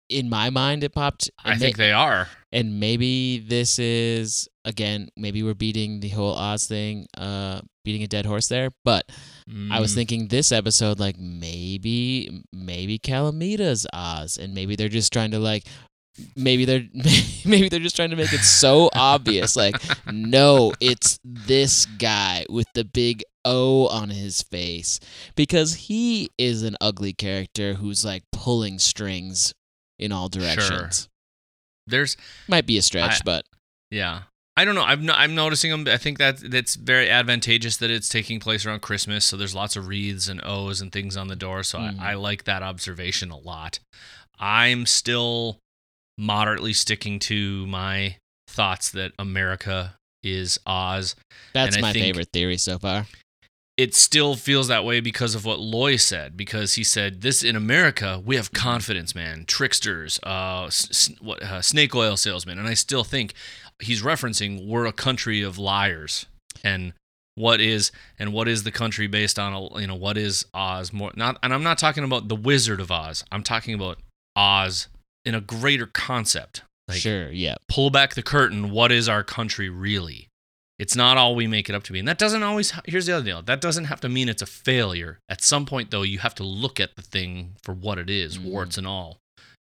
In 0.09 0.29
my 0.29 0.51
mind, 0.51 0.85
it 0.85 0.93
popped. 0.95 1.31
I 1.45 1.53
and 1.53 1.61
think 1.61 1.77
may- 1.79 1.85
they 1.87 1.93
are. 1.93 2.29
and 2.53 2.81
maybe 2.81 3.39
this 3.41 3.79
is 3.79 4.49
again. 4.65 5.09
Maybe 5.17 5.43
we're 5.43 5.55
beating 5.55 6.01
the 6.01 6.09
whole 6.09 6.35
Oz 6.35 6.67
thing. 6.67 7.07
Uh, 7.17 7.61
beating 7.85 8.03
a 8.03 8.07
dead 8.09 8.27
horse 8.27 8.49
there. 8.49 8.71
But 8.85 9.05
I 9.71 9.81
was 9.81 9.93
Mm, 9.93 9.95
thinking 9.95 10.29
this 10.29 10.53
episode, 10.53 10.99
like 10.99 11.19
maybe 11.19 12.43
maybe 12.53 12.99
Calamita's 12.99 13.87
Oz, 13.93 14.39
and 14.39 14.55
maybe 14.55 14.77
they're 14.77 14.89
just 14.89 15.13
trying 15.13 15.31
to 15.33 15.39
like. 15.39 15.65
Maybe 16.35 16.65
they're 16.65 16.83
maybe 17.45 17.69
they're 17.69 17.79
just 17.79 17.95
trying 17.97 18.11
to 18.11 18.17
make 18.17 18.33
it 18.33 18.41
so 18.41 18.91
obvious. 18.95 19.55
Like, 19.57 19.77
no, 20.13 20.73
it's 20.81 21.21
this 21.25 21.87
guy 21.87 22.45
with 22.51 22.67
the 22.75 22.85
big 22.85 23.23
O 23.45 23.87
on 23.89 24.11
his 24.11 24.43
face 24.43 24.99
because 25.37 25.75
he 25.75 26.29
is 26.37 26.65
an 26.65 26.77
ugly 26.81 27.13
character 27.13 27.75
who's 27.75 28.05
like 28.05 28.25
pulling 28.33 28.79
strings 28.81 29.55
in 29.99 30.13
all 30.13 30.29
directions. 30.29 31.09
there's 31.87 32.17
Might 32.49 32.67
be 32.67 32.79
a 32.79 32.83
stretch, 32.83 33.21
I- 33.21 33.25
but 33.25 33.45
yeah. 33.91 34.23
I 34.57 34.65
don't 34.65 34.75
know. 34.75 34.83
I'm 34.83 35.07
no, 35.07 35.13
I'm 35.13 35.37
noticing 35.37 35.71
them. 35.71 35.87
I 35.87 35.99
think 35.99 36.19
that 36.19 36.39
that's 36.51 36.75
very 36.75 37.09
advantageous 37.09 37.77
that 37.77 37.91
it's 37.93 38.09
taking 38.09 38.41
place 38.41 38.67
around 38.67 38.81
Christmas. 38.83 39.25
So 39.25 39.37
there's 39.37 39.55
lots 39.55 39.77
of 39.77 39.87
wreaths 39.87 40.27
and 40.27 40.41
O's 40.45 40.81
and 40.81 40.91
things 40.91 41.17
on 41.17 41.29
the 41.29 41.37
door. 41.37 41.63
So 41.63 41.79
Mhm. 41.79 42.01
I, 42.01 42.11
I 42.11 42.15
like 42.15 42.43
that 42.45 42.61
observation 42.65 43.31
a 43.31 43.39
lot. 43.39 43.79
I'm 44.41 44.85
still 44.85 45.59
moderately 46.19 46.73
sticking 46.73 47.21
to 47.21 47.69
my 47.69 48.17
thoughts 48.49 48.91
that 48.91 49.13
America 49.17 49.95
is 50.25 50.59
Oz. 50.67 51.15
that's 51.53 51.79
my 51.81 51.93
think- 51.93 52.05
favorite 52.05 52.29
theory 52.33 52.59
so 52.59 52.81
far. 52.81 53.07
It 53.79 53.95
still 53.95 54.35
feels 54.35 54.69
that 54.69 54.85
way 54.85 55.01
because 55.01 55.35
of 55.35 55.45
what 55.47 55.61
Loy 55.61 55.97
said. 55.97 56.37
Because 56.37 56.75
he 56.75 56.85
said, 56.85 57.23
"This 57.23 57.43
in 57.43 57.57
America, 57.57 58.21
we 58.23 58.37
have 58.37 58.53
confidence, 58.53 59.15
man, 59.15 59.45
tricksters, 59.47 60.19
uh, 60.25 60.65
s- 60.67 61.11
what 61.21 61.43
uh, 61.43 61.63
snake 61.63 61.95
oil 61.95 62.17
salesmen." 62.19 62.59
And 62.59 62.69
I 62.69 62.75
still 62.75 63.05
think 63.05 63.33
he's 63.81 64.03
referencing 64.03 64.67
we're 64.67 64.85
a 64.85 64.93
country 64.93 65.41
of 65.43 65.57
liars. 65.57 66.27
And 66.65 66.93
what 67.37 67.61
is 67.61 67.93
and 68.19 68.33
what 68.33 68.49
is 68.49 68.65
the 68.65 68.73
country 68.73 69.07
based 69.07 69.39
on? 69.39 69.53
a- 69.55 69.81
You 69.81 69.87
know, 69.87 69.95
what 69.95 70.19
is 70.19 70.45
Oz? 70.53 70.93
More 70.93 71.13
not, 71.15 71.39
and 71.43 71.55
I'm 71.55 71.63
not 71.63 71.79
talking 71.79 72.03
about 72.05 72.29
the 72.29 72.37
Wizard 72.37 72.81
of 72.81 72.91
Oz. 72.91 73.25
I'm 73.31 73.45
talking 73.45 73.75
about 73.75 73.99
Oz 74.37 74.89
in 75.25 75.35
a 75.37 75.41
greater 75.41 75.87
concept. 75.87 76.63
Like, 76.89 76.99
sure, 77.01 77.31
yeah. 77.31 77.57
pull 77.69 77.91
back 77.91 78.15
the 78.15 78.23
curtain. 78.23 78.71
What 78.71 78.91
is 78.91 79.09
our 79.09 79.23
country 79.23 79.69
really? 79.69 80.28
It's 80.79 80.95
not 80.95 81.17
all 81.17 81.35
we 81.35 81.47
make 81.49 81.69
it 81.69 81.75
up 81.75 81.83
to 81.85 81.93
be. 81.93 81.99
And 81.99 82.07
that 82.07 82.19
doesn't 82.19 82.43
always, 82.45 82.73
here's 82.87 83.07
the 83.07 83.17
other 83.17 83.25
deal 83.25 83.43
that 83.43 83.61
doesn't 83.61 83.85
have 83.87 84.01
to 84.03 84.09
mean 84.09 84.29
it's 84.29 84.43
a 84.43 84.47
failure. 84.47 85.19
At 85.29 85.43
some 85.43 85.67
point, 85.67 85.91
though, 85.91 86.03
you 86.03 86.21
have 86.21 86.35
to 86.37 86.45
look 86.45 86.79
at 86.79 86.95
the 86.97 87.03
thing 87.03 87.57
for 87.63 87.75
what 87.75 87.99
it 87.99 88.09
is, 88.09 88.39
Mhm. 88.39 88.45
warts 88.45 88.79
and 88.79 88.87
all. 88.87 89.19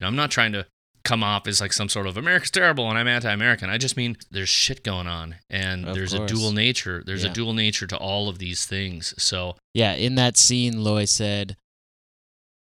Now, 0.00 0.06
I'm 0.06 0.16
not 0.16 0.30
trying 0.30 0.52
to 0.52 0.66
come 1.02 1.24
off 1.24 1.46
as 1.48 1.60
like 1.62 1.72
some 1.72 1.88
sort 1.88 2.06
of 2.06 2.16
America's 2.18 2.50
terrible 2.50 2.88
and 2.88 2.98
I'm 2.98 3.08
anti 3.08 3.32
American. 3.32 3.70
I 3.70 3.78
just 3.78 3.96
mean 3.96 4.16
there's 4.30 4.50
shit 4.50 4.84
going 4.84 5.06
on 5.08 5.36
and 5.48 5.86
Of 5.86 5.94
there's 5.94 6.12
course. 6.12 6.30
a 6.30 6.34
dual 6.34 6.52
nature. 6.52 7.02
There's 7.04 7.24
Yeah. 7.24 7.30
a 7.30 7.32
dual 7.32 7.54
nature 7.54 7.86
to 7.88 7.96
all 7.96 8.28
of 8.28 8.38
these 8.38 8.66
things. 8.66 9.14
So, 9.20 9.56
Yeah, 9.74 9.94
in 9.94 10.14
that 10.16 10.36
scene, 10.36 10.84
Loy 10.84 11.06
said, 11.06 11.56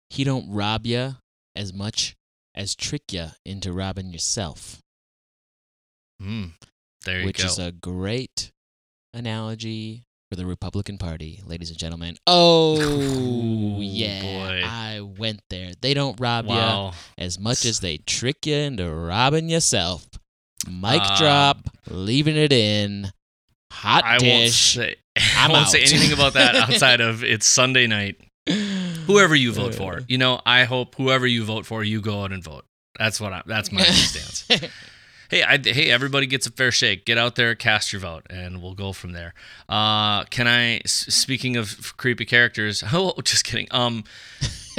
"He 0.09 0.23
don't 0.25 0.49
rob 0.51 0.87
ya 0.87 1.15
as 1.57 1.73
much 1.73 2.15
as 2.55 2.75
trick 2.77 3.13
ya 3.13 3.33
into 3.45 3.73
robbing 3.73 4.13
yourself," 4.13 4.79
mm, 6.23 6.53
there 7.09 7.21
you 7.21 7.27
which 7.27 7.39
go. 7.39 7.45
is 7.47 7.59
a 7.59 7.73
great 7.73 8.53
analogy 9.15 10.05
for 10.31 10.37
the 10.37 10.45
Republican 10.47 10.99
Party, 10.99 11.41
ladies 11.47 11.71
and 11.71 11.79
gentlemen. 11.79 12.17
Oh, 12.27 12.79
Ooh, 12.81 13.81
yeah, 13.81 14.21
boy. 14.23 14.63
I 14.65 15.01
went 15.01 15.41
there. 15.49 15.73
They 15.81 15.95
don't 15.95 16.21
rob 16.21 16.47
wow. 16.47 16.93
as 17.17 17.39
much 17.39 17.65
as 17.65 17.81
they 17.81 17.97
trick 17.99 18.45
you 18.47 18.55
into 18.57 18.93
robbing 18.93 19.49
yourself. 19.49 20.07
Mic 20.67 21.01
Uh, 21.03 21.19
drop, 21.19 21.71
leaving 21.89 22.37
it 22.37 22.53
in. 22.53 23.11
Hot 23.73 24.05
I 24.05 24.13
won't 24.13 24.23
dish. 24.23 24.75
say, 24.75 24.97
I 25.37 25.49
won't 25.51 25.69
say 25.69 25.81
anything 25.81 26.13
about 26.13 26.35
that 26.35 26.55
outside 26.57 27.01
of 27.01 27.23
it's 27.33 27.47
Sunday 27.47 27.87
night. 27.87 28.17
whoever 29.07 29.35
you 29.37 29.53
vote 29.53 29.75
Uh. 29.75 29.79
for. 29.79 30.01
You 30.09 30.19
know, 30.19 30.41
I 30.45 30.65
hope 30.65 30.95
whoever 30.97 31.27
you 31.27 31.45
vote 31.45 31.65
for, 31.65 31.83
you 31.85 32.01
go 32.01 32.23
out 32.25 32.33
and 32.33 32.43
vote. 32.45 32.65
That's 32.99 33.21
what 33.21 33.33
I. 33.33 33.43
That's 33.47 33.71
my 33.73 33.83
stance. 33.83 34.45
Hey, 35.29 35.43
I, 35.43 35.59
hey, 35.59 35.91
everybody 35.91 36.27
gets 36.27 36.47
a 36.47 36.51
fair 36.51 36.73
shake. 36.73 37.05
Get 37.05 37.19
out 37.19 37.35
there, 37.35 37.55
cast 37.55 37.93
your 37.93 38.01
vote, 38.01 38.27
and 38.31 38.63
we'll 38.63 38.75
go 38.75 38.95
from 38.95 39.13
there. 39.13 39.35
Uh, 39.69 40.25
can 40.25 40.49
I? 40.49 40.81
Speaking 40.87 41.57
of 41.57 41.95
creepy 41.99 42.25
characters, 42.25 42.83
oh, 42.93 43.13
just 43.23 43.45
kidding. 43.45 43.69
Um, 43.71 44.05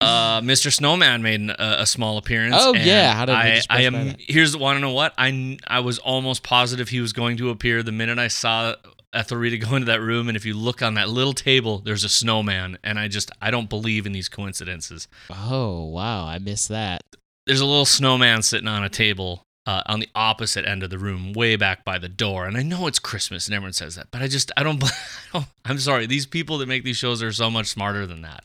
uh, 0.00 0.40
Mr. 0.42 0.72
Snowman 0.72 1.22
made 1.22 1.50
a, 1.50 1.82
a 1.82 1.86
small 1.86 2.18
appearance. 2.18 2.54
Oh, 2.56 2.72
yeah, 2.72 3.14
how 3.14 3.26
did 3.26 3.34
I? 3.34 3.60
I 3.68 3.82
am. 3.82 3.92
that? 3.92 4.16
Here's 4.20 4.56
want 4.56 4.76
to 4.76 4.80
know 4.80 4.92
what 4.92 5.12
I. 5.18 5.58
I 5.66 5.80
was 5.80 5.98
almost 5.98 6.44
positive 6.44 6.90
he 6.90 7.00
was 7.00 7.12
going 7.12 7.36
to 7.38 7.50
appear 7.50 7.82
the 7.82 7.90
minute 7.90 8.20
I 8.20 8.28
saw 8.28 8.76
Ethelrida 9.12 9.58
go 9.58 9.74
into 9.74 9.86
that 9.86 10.00
room. 10.00 10.28
And 10.28 10.36
if 10.36 10.46
you 10.46 10.54
look 10.54 10.82
on 10.82 10.94
that 10.94 11.08
little 11.08 11.32
table, 11.34 11.80
there's 11.80 12.04
a 12.04 12.08
snowman, 12.08 12.78
and 12.84 12.96
I 12.96 13.08
just 13.08 13.32
I 13.42 13.50
don't 13.50 13.68
believe 13.68 14.06
in 14.06 14.12
these 14.12 14.28
coincidences. 14.28 15.08
oh 15.30 15.86
wow, 15.86 16.26
I 16.26 16.38
missed 16.38 16.68
that. 16.68 17.02
there's 17.44 17.60
a 17.60 17.66
little 17.66 17.86
snowman 17.86 18.42
sitting 18.42 18.68
on 18.68 18.84
a 18.84 18.88
table 18.88 19.44
uh, 19.66 19.82
on 19.86 20.00
the 20.00 20.08
opposite 20.14 20.66
end 20.66 20.82
of 20.82 20.90
the 20.90 20.98
room, 20.98 21.32
way 21.32 21.56
back 21.56 21.84
by 21.84 21.98
the 21.98 22.08
door. 22.08 22.46
And 22.46 22.56
I 22.56 22.62
know 22.62 22.86
it's 22.86 22.98
Christmas 22.98 23.46
and 23.46 23.54
everyone 23.54 23.72
says 23.72 23.94
that, 23.96 24.08
but 24.10 24.20
I 24.22 24.28
just, 24.28 24.52
I 24.56 24.62
don't, 24.62 24.82
I 24.84 24.88
don't 25.32 25.46
I'm 25.64 25.78
sorry. 25.78 26.06
These 26.06 26.26
people 26.26 26.58
that 26.58 26.68
make 26.68 26.84
these 26.84 26.96
shows 26.98 27.22
are 27.22 27.32
so 27.32 27.50
much 27.50 27.66
smarter 27.68 28.06
than 28.06 28.22
that. 28.22 28.44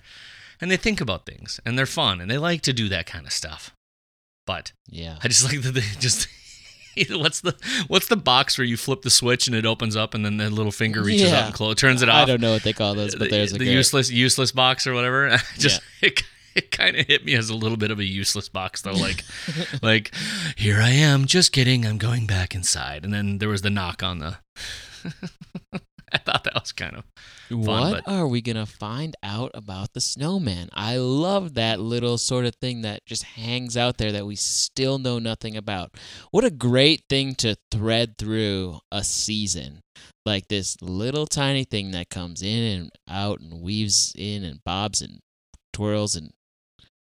And 0.62 0.70
they 0.72 0.78
think 0.78 1.02
about 1.02 1.26
things 1.26 1.60
and 1.66 1.78
they're 1.78 1.86
fun 1.86 2.22
and 2.22 2.30
they 2.32 2.38
like 2.38 2.62
to 2.64 2.74
do 2.74 2.90
that 2.90 3.06
kind 3.06 3.26
of 3.26 3.34
stuff. 3.34 3.74
But 4.46 4.72
Yeah. 4.90 5.18
I 5.24 5.28
just 5.28 5.44
like 5.52 5.62
that 5.62 5.74
they 5.74 5.82
just. 6.00 6.28
What's 7.12 7.40
the 7.42 7.56
what's 7.88 8.08
the 8.08 8.18
box 8.18 8.58
where 8.58 8.66
you 8.66 8.76
flip 8.76 9.04
the 9.04 9.10
switch 9.10 9.48
and 9.48 9.56
it 9.56 9.66
opens 9.66 9.96
up 9.96 10.14
and 10.14 10.26
then 10.26 10.36
the 10.36 10.50
little 10.50 10.72
finger 10.72 11.02
reaches 11.02 11.32
Yeah. 11.32 11.40
up 11.42 11.46
and 11.46 11.54
close, 11.54 11.76
turns 11.76 12.02
it 12.02 12.10
off? 12.10 12.24
I 12.24 12.26
don't 12.26 12.42
know 12.42 12.52
what 12.52 12.64
they 12.64 12.74
call 12.74 12.94
those, 12.94 13.16
but 13.16 13.26
the, 13.30 13.38
there's 13.38 13.52
a 13.52 13.54
the 13.54 13.60
great- 13.66 13.74
useless 13.74 14.10
useless 14.12 14.52
box 14.52 14.86
or 14.86 14.94
whatever. 14.94 15.38
Just 15.58 15.82
it, 16.02 16.24
it 16.56 16.72
kind 16.72 16.96
of 16.96 17.08
hit 17.08 17.26
me 17.26 17.36
as 17.36 17.50
a 17.50 17.56
little 17.56 17.78
bit 17.78 17.92
of 17.92 18.00
a 18.00 18.06
useless 18.06 18.50
box 18.50 18.82
though. 18.82 18.92
Like 18.92 19.24
like 19.82 20.14
here 20.56 20.80
I 20.82 20.92
am, 20.92 21.26
just 21.26 21.52
kidding. 21.52 21.86
I'm 21.86 21.98
going 21.98 22.26
back 22.28 22.56
inside, 22.56 23.04
and 23.04 23.14
then 23.14 23.38
there 23.38 23.50
was 23.50 23.62
the 23.62 23.70
knock 23.70 24.04
on 24.04 24.20
the. 24.20 24.38
I 26.12 26.18
thought 26.18 26.44
that 26.46 26.56
was 26.56 26.72
kind 26.72 26.96
of 26.96 27.04
what 27.52 28.04
but- 28.04 28.12
are 28.12 28.28
we 28.28 28.42
gonna 28.42 28.66
find 28.66 29.16
out 29.22 29.52
about 29.54 29.94
the 29.94 30.02
snowman? 30.02 30.70
I 30.74 30.98
love 30.98 31.54
that 31.54 31.80
little 31.80 32.18
sort 32.18 32.46
of 32.46 32.56
thing 32.56 32.82
that 32.82 33.06
just 33.06 33.24
hangs 33.24 33.78
out 33.78 33.98
there 33.98 34.12
that 34.12 34.26
we 34.26 34.36
still 34.36 34.98
know 34.98 35.20
nothing 35.20 35.56
about. 35.56 35.96
What 36.32 36.44
a 36.44 36.50
great 36.52 37.04
thing 37.10 37.36
to 37.36 37.58
thread 37.72 38.18
through 38.18 38.80
a 38.92 39.04
season. 39.04 39.82
Like 40.26 40.48
this 40.48 40.82
little 40.82 41.28
tiny 41.28 41.64
thing 41.64 41.92
that 41.92 42.10
comes 42.10 42.42
in 42.42 42.64
and 42.64 42.92
out 43.08 43.40
and 43.40 43.62
weaves 43.62 44.14
in 44.18 44.44
and 44.44 44.64
bobs 44.64 45.02
and 45.02 45.20
twirls 45.74 46.16
and 46.16 46.32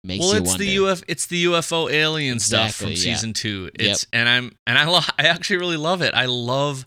makes 0.04 0.25
well. 0.25 0.35
It's 0.35 0.50
wonder. 0.50 0.64
the 0.64 0.78
UF, 0.78 1.02
it's 1.09 1.26
the 1.26 1.44
UFO 1.47 1.90
alien 1.90 2.38
stuff 2.40 2.75
from 2.75 2.88
Exactly, 2.88 3.11
yeah. 3.11 3.16
season 3.16 3.32
two. 3.32 3.71
It's 3.75 4.06
and 4.12 4.28
I'm 4.28 4.52
and 4.66 4.78
I 4.78 4.87
lo- 4.87 5.00
I 5.18 5.25
actually 5.25 5.59
really 5.59 5.76
love 5.76 6.02
it. 6.02 6.14
I 6.14 6.26
love 6.26 6.87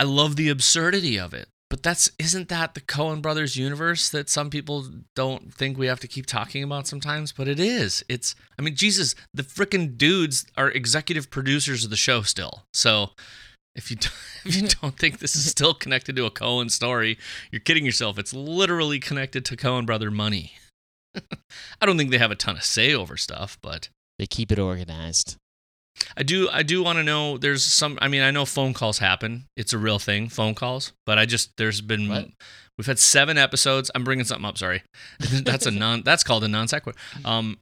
I 0.00 0.04
love 0.04 0.36
the 0.36 0.48
absurdity 0.48 1.18
of 1.18 1.34
it. 1.34 1.48
But 1.70 1.82
that's 1.82 2.10
isn't 2.18 2.48
that 2.48 2.74
the 2.74 2.80
Coen 2.80 3.20
brothers 3.20 3.56
universe 3.56 4.08
that 4.08 4.30
some 4.30 4.48
people 4.48 4.86
don't 5.14 5.52
think 5.52 5.76
we 5.76 5.86
have 5.86 6.00
to 6.00 6.08
keep 6.08 6.24
talking 6.24 6.62
about 6.62 6.86
sometimes, 6.86 7.30
but 7.32 7.46
it 7.46 7.60
is. 7.60 8.02
It's 8.08 8.34
I 8.58 8.62
mean 8.62 8.74
Jesus, 8.74 9.14
the 9.34 9.42
freaking 9.42 9.98
dudes 9.98 10.46
are 10.56 10.70
executive 10.70 11.30
producers 11.30 11.84
of 11.84 11.90
the 11.90 11.96
show 11.96 12.22
still. 12.22 12.64
So 12.72 13.10
if 13.74 13.90
you 13.90 13.96
don't, 14.00 14.12
if 14.46 14.56
you 14.56 14.68
don't 14.68 14.96
think 14.98 15.18
this 15.18 15.36
is 15.36 15.44
still 15.44 15.74
connected 15.74 16.16
to 16.16 16.24
a 16.24 16.30
Coen 16.30 16.70
story, 16.70 17.18
you're 17.50 17.60
kidding 17.60 17.84
yourself. 17.84 18.18
It's 18.18 18.32
literally 18.32 18.98
connected 18.98 19.44
to 19.44 19.56
Coen 19.56 19.84
brother 19.84 20.10
money. 20.10 20.54
I 21.80 21.86
don't 21.86 21.96
think 21.98 22.10
they 22.10 22.18
have 22.18 22.30
a 22.30 22.36
ton 22.36 22.56
of 22.56 22.64
say 22.64 22.94
over 22.94 23.16
stuff, 23.16 23.58
but 23.62 23.88
they 24.18 24.26
keep 24.26 24.50
it 24.52 24.58
organized. 24.58 25.36
I 26.16 26.22
do 26.22 26.48
I 26.50 26.62
do 26.62 26.82
want 26.82 26.98
to 26.98 27.02
know 27.02 27.38
there's 27.38 27.64
some 27.64 27.98
I 28.00 28.08
mean 28.08 28.22
I 28.22 28.30
know 28.30 28.44
phone 28.44 28.72
calls 28.74 28.98
happen. 28.98 29.46
It's 29.56 29.72
a 29.72 29.78
real 29.78 29.98
thing, 29.98 30.28
phone 30.28 30.54
calls, 30.54 30.92
but 31.06 31.18
I 31.18 31.26
just 31.26 31.50
there's 31.56 31.80
been 31.80 32.08
What? 32.08 32.28
we've 32.76 32.86
had 32.86 32.98
7 33.00 33.36
episodes. 33.36 33.90
I'm 33.94 34.04
bringing 34.04 34.24
something 34.24 34.44
up, 34.44 34.58
sorry. 34.58 34.82
that's 35.18 35.66
a 35.66 35.70
non 35.72 36.02
that's 36.04 36.22
called 36.22 36.44
a 36.44 36.48
non 36.48 36.68
sequitur. 36.68 36.98
Um 37.24 37.58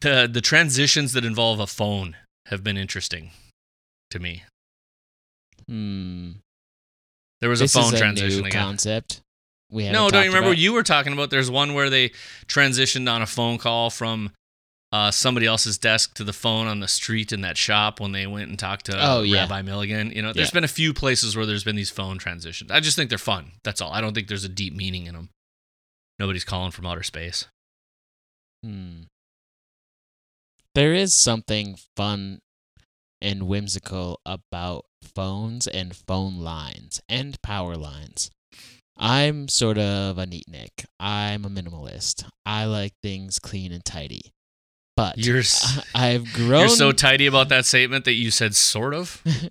the 0.00 0.28
the 0.32 0.40
transitions 0.40 1.12
that 1.12 1.24
involve 1.24 1.60
a 1.60 1.66
phone 1.68 2.16
have 2.46 2.64
been 2.64 2.76
interesting 2.76 3.30
to 4.10 4.18
me. 4.18 4.42
Hmm. 5.68 6.32
There 7.40 7.48
was 7.50 7.60
this 7.60 7.74
a 7.76 7.78
phone 7.80 7.94
is 7.94 8.00
a 8.00 8.02
transition 8.02 8.40
new 8.42 8.46
again. 8.48 8.62
concept. 8.62 9.20
We 9.72 9.88
No, 9.90 10.10
don't 10.10 10.22
you 10.24 10.28
remember 10.30 10.50
about. 10.50 10.58
you 10.58 10.72
were 10.74 10.82
talking 10.82 11.12
about? 11.14 11.30
There's 11.30 11.50
one 11.50 11.72
where 11.74 11.88
they 11.90 12.10
transitioned 12.46 13.10
on 13.10 13.22
a 13.22 13.26
phone 13.26 13.56
call 13.58 13.88
from 13.90 14.30
uh, 14.92 15.10
somebody 15.10 15.46
else's 15.46 15.78
desk 15.78 16.12
to 16.16 16.24
the 16.24 16.32
phone 16.34 16.66
on 16.66 16.80
the 16.80 16.86
street 16.88 17.32
in 17.32 17.40
that 17.40 17.56
shop 17.56 17.98
when 17.98 18.12
they 18.12 18.26
went 18.26 18.50
and 18.50 18.58
talked 18.58 18.84
to 18.86 18.92
Oh, 19.00 19.22
yeah. 19.22 19.40
Rabbi 19.40 19.62
Milligan. 19.62 20.12
You 20.12 20.20
know, 20.20 20.34
there's 20.34 20.48
Yeah. 20.50 20.54
been 20.54 20.64
a 20.64 20.68
few 20.68 20.92
places 20.92 21.34
where 21.34 21.46
there's 21.46 21.64
been 21.64 21.76
these 21.76 21.88
phone 21.88 22.18
transitions. 22.18 22.70
I 22.70 22.80
just 22.80 22.94
think 22.96 23.08
they're 23.08 23.16
fun. 23.16 23.52
That's 23.64 23.80
all. 23.80 23.90
I 23.92 24.02
don't 24.02 24.12
think 24.12 24.28
there's 24.28 24.44
a 24.44 24.48
deep 24.50 24.74
meaning 24.76 25.06
in 25.06 25.14
them. 25.14 25.30
Nobody's 26.18 26.44
calling 26.44 26.70
from 26.72 26.84
outer 26.84 27.02
space. 27.02 27.46
Hmm. 28.62 29.04
There 30.74 30.92
is 30.92 31.14
something 31.14 31.78
fun 31.96 32.40
and 33.22 33.44
whimsical 33.44 34.20
about 34.26 34.84
phones 35.14 35.66
and 35.66 35.96
phone 35.96 36.38
lines 36.40 37.00
and 37.08 37.40
power 37.42 37.76
lines. 37.76 38.30
I'm 38.96 39.48
sort 39.48 39.78
of 39.78 40.18
a 40.18 40.26
neatnik. 40.26 40.84
I'm 41.00 41.44
a 41.44 41.48
minimalist. 41.48 42.24
I 42.46 42.66
like 42.66 42.92
things 43.02 43.38
clean 43.38 43.72
and 43.72 43.84
tidy. 43.84 44.32
But 44.96 45.18
You're 45.18 45.38
s- 45.40 45.84
I've 45.94 46.32
grown. 46.32 46.60
You're 46.60 46.68
so 46.68 46.92
tidy 46.92 47.26
about 47.26 47.48
that 47.48 47.64
statement 47.64 48.04
that 48.04 48.12
you 48.14 48.30
said 48.30 48.54
sort 48.54 48.94
of. 48.94 49.22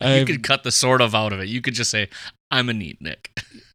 You 0.00 0.24
could 0.24 0.42
cut 0.42 0.64
the 0.64 0.72
sort 0.72 1.00
of 1.00 1.14
out 1.14 1.32
of 1.32 1.38
it. 1.38 1.48
You 1.48 1.60
could 1.60 1.74
just 1.74 1.90
say, 1.90 2.08
"I'm 2.50 2.68
a 2.68 2.72
neat 2.72 3.00
Nick." 3.00 3.30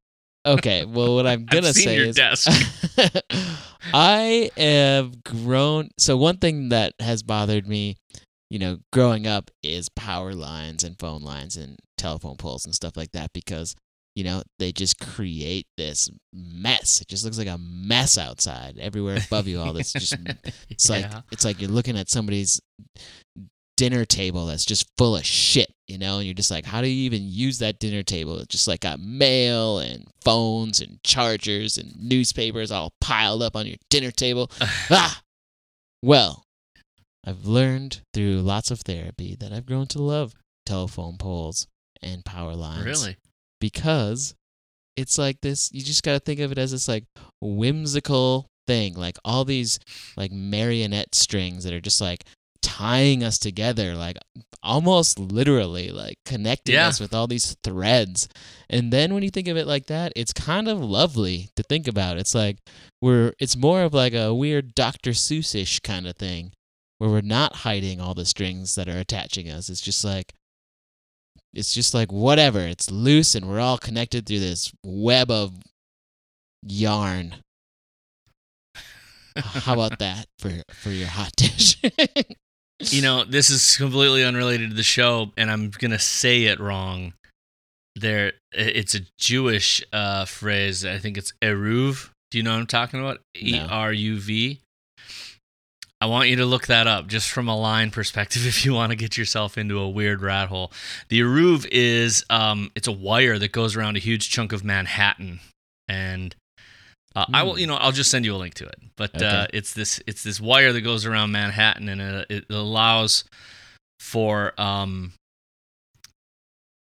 okay, 0.46 0.84
well, 0.84 1.16
what 1.16 1.25
I'm 1.25 1.46
gonna 1.46 1.74
say 1.74 1.96
your 1.96 2.08
is, 2.08 2.18
desk. 2.18 2.50
I 3.94 4.50
have 4.58 5.24
grown. 5.24 5.89
So 5.98 6.18
one 6.18 6.38
thing 6.38 6.70
that 6.70 6.94
has 7.00 7.24
bothered 7.24 7.66
me, 7.66 7.96
you 8.50 8.60
know, 8.60 8.80
growing 8.92 9.25
up 9.25 9.51
is 9.63 9.88
power 9.89 10.34
lines 10.34 10.84
and 10.84 11.00
phone 11.00 11.22
lines 11.22 11.56
and 11.56 11.77
telephone 11.98 12.36
poles 12.36 12.66
and 12.66 12.75
stuff 12.75 12.98
like 12.98 13.12
that 13.13 13.32
because 13.34 13.75
you 14.17 14.24
know 14.24 14.41
they 14.57 14.71
just 14.71 15.00
create 15.00 15.67
this 15.77 16.09
mess. 16.33 17.01
It 17.01 17.07
just 17.07 17.24
looks 17.24 17.38
like 17.38 17.47
a 17.47 17.59
mess 17.59 18.17
outside 18.17 18.79
everywhere 18.79 19.19
above 19.27 19.47
you. 19.47 19.59
All 19.59 19.74
this 19.74 19.93
just 19.93 20.15
it's 20.71 20.89
like 20.89 21.05
it's 21.31 21.45
like 21.45 21.62
you're 21.62 21.69
looking 21.69 21.95
at 21.95 22.09
somebody's 22.09 22.59
dinner 23.75 24.05
table 24.05 24.47
that's 24.47 24.65
just 24.65 24.89
full 24.97 25.15
of 25.15 25.24
shit, 25.24 25.71
you 25.88 26.00
know, 26.00 26.17
and 26.17 26.25
you're 26.25 26.33
just 26.33 26.50
like, 26.50 26.65
how 26.65 26.81
do 26.81 26.88
you 26.88 27.03
even 27.03 27.21
use 27.24 27.59
that 27.59 27.77
dinner 27.77 28.01
table? 28.01 28.39
It's 28.39 28.47
just 28.47 28.67
like 28.67 28.79
got 28.79 29.00
mail 29.00 29.77
and 29.77 30.07
phones 30.24 30.81
and 30.81 30.97
chargers 31.03 31.77
and 31.77 31.93
newspapers 31.95 32.71
all 32.71 32.93
piled 33.00 33.43
up 33.43 33.55
on 33.55 33.67
your 33.67 33.77
dinner 33.91 34.09
table. 34.09 34.50
ah! 34.89 35.21
Well, 36.01 36.43
I've 37.24 37.45
learned 37.45 38.01
through 38.15 38.41
lots 38.41 38.71
of 38.71 38.79
therapy 38.79 39.38
that 39.39 39.53
I've 39.53 39.67
grown 39.67 39.86
to 39.88 40.01
love 40.01 40.33
telephone 40.65 41.17
poles 41.17 41.67
and 42.01 42.25
power 42.25 42.55
lines 42.55 42.83
really. 42.83 43.17
Because 43.60 44.36
it's 44.96 45.18
like 45.18 45.42
this 45.42 45.70
you 45.72 45.82
just 45.82 46.04
got 46.04 46.14
to 46.14 46.20
think 46.20 46.40
of 46.40 46.52
it 46.52 46.58
as 46.58 46.72
this 46.72 46.88
like 46.88 47.04
whimsical 47.42 48.48
thing 48.66 48.94
like 48.96 49.18
all 49.24 49.46
these 49.46 49.80
like 50.18 50.32
marionette 50.32 51.14
strings 51.16 51.64
that 51.64 51.74
are 51.74 51.80
just 51.82 52.02
like 52.02 52.24
tying 52.62 53.24
us 53.24 53.38
together, 53.38 53.96
like 53.96 54.18
almost 54.62 55.18
literally, 55.20 55.90
like 55.90 56.16
connecting 56.26 56.76
Yeah. 56.76 56.88
us 56.88 57.00
with 57.00 57.14
all 57.14 57.26
these 57.28 57.56
threads. 57.64 58.28
And 58.70 58.92
then 58.92 59.14
when 59.14 59.24
you 59.24 59.30
think 59.30 59.48
of 59.48 59.56
it 59.58 59.66
like 59.68 59.88
that, 59.88 60.12
it's 60.16 60.34
kind 60.34 60.68
of 60.68 60.80
lovely 60.80 61.50
to 61.56 61.64
think 61.64 61.88
about. 61.88 62.18
It's 62.18 62.36
like 62.36 62.58
we're, 63.02 63.34
it's 63.40 63.56
more 63.56 63.84
of 63.84 63.94
like 63.94 64.14
a 64.14 64.34
weird 64.34 64.76
Dr. 64.76 65.12
Seuss 65.12 65.56
ish 65.56 65.80
kind 65.80 66.08
of 66.08 66.18
thing 66.18 66.52
where 66.98 67.10
we're 67.10 67.22
not 67.22 67.58
hiding 67.58 68.02
all 68.02 68.14
the 68.14 68.26
strings 68.26 68.76
that 68.76 68.90
are 68.90 68.98
attaching 69.00 69.50
us. 69.50 69.70
It's 69.70 69.82
just 69.82 70.04
like, 70.04 70.34
it's 71.58 71.74
just 71.74 71.94
like 71.94 72.12
whatever. 72.12 72.60
It's 72.60 72.92
loose 72.92 73.34
and 73.34 73.50
we're 73.50 73.60
all 73.60 73.80
connected 73.80 74.26
through 74.26 74.40
this 74.40 74.72
web 74.86 75.32
of 75.32 75.54
yarn. 76.62 77.36
How 79.36 79.74
about 79.74 80.00
that 80.00 80.28
for 80.40 80.52
for 80.72 80.92
your 80.92 81.08
hot 81.08 81.32
dish? 81.36 81.82
You 82.80 83.02
know, 83.02 83.24
this 83.24 83.50
is 83.50 83.76
completely 83.76 84.24
unrelated 84.24 84.70
to 84.70 84.76
the 84.76 84.84
show, 84.84 85.32
and 85.36 85.50
I'm 85.50 85.72
gonna 85.72 85.98
say 85.98 86.44
it 86.44 86.60
wrong. 86.60 87.14
There, 87.96 88.34
it's 88.52 88.94
a 88.94 89.00
Jewish 89.18 89.84
uh, 89.92 90.26
phrase. 90.26 90.86
I 90.86 91.00
think 91.00 91.18
it's 91.18 91.34
eruv. 91.42 92.12
Do 92.30 92.38
you 92.38 92.44
know 92.44 92.52
what 92.52 92.60
I'm 92.60 92.68
talking 92.68 93.00
about? 93.00 93.22
E 93.36 93.60
R 93.60 93.92
U 93.92 94.20
V. 94.20 94.62
I 96.00 96.06
want 96.06 96.30
you 96.30 96.36
to 96.38 96.46
look 96.46 96.68
that 96.68 96.86
up 96.86 97.08
just 97.08 97.30
from 97.32 97.48
a 97.48 97.58
line 97.58 97.89
perspective 97.92 98.46
if 98.46 98.66
you 98.66 98.74
want 98.74 98.92
to 98.92 98.96
get 98.96 99.18
yourself 99.18 99.58
into 99.58 99.80
a 99.80 99.89
weird 99.89 100.22
rat 100.22 100.50
hole. 100.50 100.72
The 101.10 101.22
eruv 101.22 101.68
is 101.72 102.24
um, 102.30 102.72
it's 102.75 102.88
a 102.88 102.92
wire 102.92 103.39
that 103.39 103.51
goes 103.51 103.75
around 103.75 103.96
a 103.96 104.00
huge 104.00 104.30
chunk 104.30 104.54
of 104.54 104.63
Manhattan, 104.63 105.39
and 105.88 106.36
uh, 107.16 107.25
I 107.34 107.42
will, 107.44 107.54
Hmm. 107.54 107.60
you 107.60 107.68
know, 107.68 107.75
I'll 107.75 107.92
just 107.92 108.12
send 108.12 108.25
you 108.25 108.36
a 108.36 108.38
link 108.38 108.54
to 108.56 108.66
it. 108.68 108.80
But 108.96 109.16
Okay. 109.16 109.25
uh, 109.25 109.48
it's 109.54 109.74
this 109.74 110.00
it's 110.06 110.24
this 110.24 110.39
wire 110.39 110.72
that 110.74 110.82
goes 110.82 111.06
around 111.06 111.32
Manhattan, 111.32 111.89
and 111.89 112.00
it, 112.01 112.27
it 112.30 112.46
allows 112.51 113.24
for 114.00 114.54
um, 114.62 115.13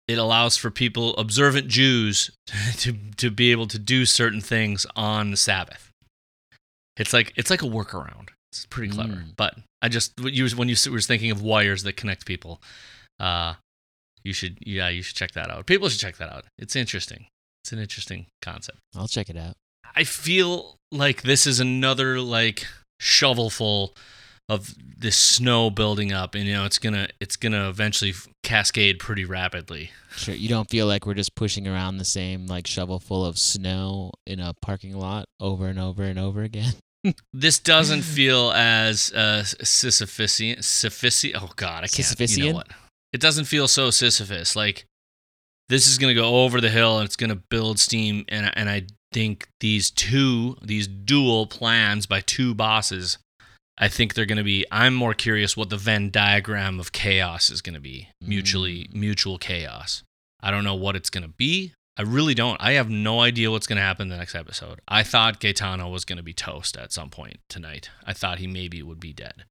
it 0.07 0.17
allows 0.19 0.57
for 0.57 0.69
people 0.69 1.15
observant 1.17 1.67
Jews 1.67 2.29
to 2.77 2.93
to 3.17 3.31
be 3.31 3.51
able 3.51 3.67
to 3.67 3.79
do 3.79 4.05
certain 4.05 4.41
things 4.41 4.85
on 4.95 5.31
the 5.31 5.37
Sabbath. 5.37 5.89
It's 6.97 7.13
like 7.13 7.33
it's 7.35 7.49
like 7.49 7.63
a 7.63 7.67
workaround. 7.67 8.29
It's 8.57 8.65
pretty 8.65 8.91
clever. 8.91 9.13
Mm. 9.13 9.35
But 9.35 9.55
I 9.81 9.89
just 9.89 10.19
when 10.19 10.33
you 10.33 10.47
when 10.49 10.69
you 10.69 10.75
were 10.91 11.01
thinking 11.01 11.31
of 11.31 11.41
wires 11.41 11.83
that 11.83 11.97
connect 11.97 12.25
people, 12.25 12.61
uh, 13.19 13.55
you 14.23 14.33
should 14.33 14.57
yeah 14.65 14.89
you 14.89 15.01
should 15.01 15.15
check 15.15 15.31
that 15.31 15.49
out. 15.49 15.65
People 15.65 15.89
should 15.89 15.99
check 15.99 16.17
that 16.17 16.31
out. 16.31 16.45
It's 16.57 16.75
interesting. 16.75 17.27
It's 17.63 17.71
an 17.71 17.79
interesting 17.79 18.27
concept. 18.41 18.79
I'll 18.95 19.07
check 19.07 19.29
it 19.29 19.37
out. 19.37 19.55
I 19.95 20.03
feel 20.03 20.75
like 20.91 21.23
this 21.23 21.47
is 21.47 21.59
another 21.59 22.19
like 22.19 22.65
shovelful 22.99 23.95
of 24.49 24.75
this 24.97 25.17
snow 25.17 25.69
building 25.69 26.13
up, 26.13 26.33
and 26.33 26.45
you 26.45 26.53
know 26.53 26.65
it's 26.65 26.79
gonna 26.79 27.07
it's 27.19 27.35
gonna 27.35 27.69
eventually 27.69 28.13
cascade 28.43 28.99
pretty 28.99 29.25
rapidly. 29.25 29.91
Sure, 30.15 30.33
you 30.33 30.49
don't 30.49 30.69
feel 30.69 30.87
like 30.87 31.05
we're 31.05 31.13
just 31.13 31.35
pushing 31.35 31.67
around 31.67 31.97
the 31.97 32.05
same 32.05 32.47
like 32.47 32.65
shovelful 32.65 33.25
of 33.25 33.37
snow 33.37 34.11
in 34.25 34.39
a 34.39 34.53
parking 34.61 34.97
lot 34.97 35.25
over 35.39 35.67
and 35.67 35.79
over 35.79 36.03
and 36.03 36.17
over 36.17 36.43
again. 36.43 36.73
This 37.33 37.59
doesn't 37.59 38.01
feel 38.01 38.51
as 38.51 39.11
uh, 39.15 39.43
Sisyphusian. 39.43 40.59
Sisyphusi- 40.59 41.33
Oh 41.35 41.51
God, 41.55 41.83
I 41.83 41.87
can't. 41.87 41.91
You 42.37 42.49
know 42.49 42.55
what? 42.55 42.67
It 43.13 43.21
doesn't 43.21 43.45
feel 43.45 43.67
so 43.67 43.89
Sisyphus. 43.89 44.55
Like 44.55 44.85
this 45.69 45.87
is 45.87 45.97
gonna 45.97 46.13
go 46.13 46.43
over 46.43 46.59
the 46.61 46.69
hill 46.69 46.97
and 46.99 47.05
it's 47.05 47.15
gonna 47.15 47.35
build 47.49 47.79
steam, 47.79 48.25
and 48.29 48.51
and 48.57 48.69
I 48.69 48.83
think 49.13 49.47
these 49.61 49.89
two, 49.89 50.57
these 50.61 50.87
dual 50.87 51.47
plans 51.47 52.05
by 52.05 52.21
two 52.21 52.53
bosses. 52.53 53.17
I 53.79 53.87
think 53.89 54.15
they're 54.15 54.25
going 54.25 54.39
to 54.39 54.43
be. 54.43 54.65
I'm 54.71 54.95
more 54.95 55.13
curious 55.13 55.55
what 55.55 55.69
the 55.69 55.77
Venn 55.77 56.09
diagram 56.09 56.79
of 56.79 56.91
chaos 56.91 57.51
is 57.51 57.61
going 57.61 57.75
to 57.75 57.79
be. 57.79 58.09
Mutually, 58.19 58.89
mutual 58.91 59.37
chaos. 59.37 60.01
I 60.41 60.49
don't 60.49 60.63
know 60.63 60.73
what 60.73 60.95
it's 60.95 61.11
going 61.11 61.21
to 61.21 61.29
be. 61.29 61.73
I 61.97 62.03
really 62.03 62.33
don't. 62.35 62.57
I 62.61 62.73
have 62.73 62.89
no 62.89 63.21
idea 63.21 63.49
what's 63.49 63.65
going 63.67 63.77
to 63.77 63.81
happen 63.83 64.03
in 64.03 64.09
the 64.09 64.17
next 64.17 64.35
episode. 64.35 64.81
I 64.87 65.01
thought 65.03 65.39
Gaetano 65.39 65.89
was 65.89 66.05
going 66.05 66.17
to 66.17 66.23
be 66.23 66.33
toast 66.33 66.77
at 66.77 66.91
some 66.93 67.09
point 67.09 67.39
tonight. 67.49 67.89
I 68.05 68.13
thought 68.13 68.37
he 68.39 68.45
maybe 68.47 68.83
would 68.83 68.99
be 68.99 69.13
dead. 69.13 69.45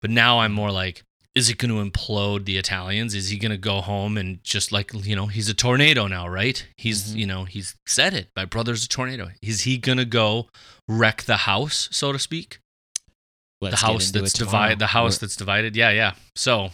But 0.00 0.10
now 0.10 0.38
I'm 0.40 0.52
more 0.52 0.70
like, 0.70 1.02
is 1.34 1.48
it 1.50 1.58
going 1.58 1.70
to 1.70 1.90
implode 1.90 2.44
the 2.44 2.56
Italians? 2.58 3.14
Is 3.14 3.28
he 3.30 3.38
going 3.38 3.50
to 3.50 3.56
go 3.58 3.80
home 3.80 4.16
and 4.16 4.42
just 4.44 4.70
like, 4.72 4.92
you 5.04 5.16
know, 5.16 5.26
he's 5.26 5.48
a 5.48 5.54
tornado 5.54 6.06
now, 6.06 6.28
right? 6.28 6.64
He's, 6.76 7.12
Mhm. 7.12 7.16
you 7.18 7.26
know, 7.26 7.44
he's 7.44 7.74
said 7.86 8.14
it. 8.14 8.30
My 8.36 8.44
brother's 8.44 8.84
a 8.84 8.88
tornado. 8.88 9.30
Is 9.42 9.62
he 9.62 9.76
going 9.78 9.98
to 9.98 10.04
go 10.04 10.48
wreck 10.88 11.22
the 11.24 11.38
house, 11.38 11.88
so 11.92 12.12
to 12.12 12.18
speak? 12.18 12.60
Let's 13.60 13.80
the 13.80 13.86
house 13.86 14.10
that's 14.10 14.32
divided. 14.32 14.78
The 14.78 14.88
house 14.88 15.14
We're- 15.14 15.18
that's 15.20 15.36
divided. 15.36 15.76
Yeah, 15.76 15.90
yeah. 15.90 16.14
So 16.36 16.70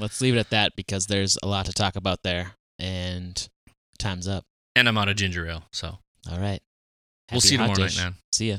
Let's 0.00 0.20
leave 0.20 0.36
it 0.36 0.38
at 0.38 0.50
that 0.50 0.76
because 0.76 1.06
there's 1.06 1.36
a 1.42 1.46
lot 1.48 1.66
to 1.66 1.72
talk 1.72 1.96
about 1.96 2.22
there, 2.22 2.52
and 2.78 3.48
time's 3.98 4.28
up. 4.28 4.44
And 4.78 4.88
I'm 4.88 4.98
out 4.98 5.08
of 5.08 5.16
ginger 5.16 5.46
ale. 5.46 5.64
So 5.72 5.98
All 6.30 6.38
right. 6.38 6.60
we'll 7.30 7.40
see 7.40 7.52
you 7.54 7.58
tomorrow 7.58 7.74
dish. 7.76 7.96
night, 7.96 8.04
man. 8.04 8.14
See 8.32 8.50
ya. 8.50 8.58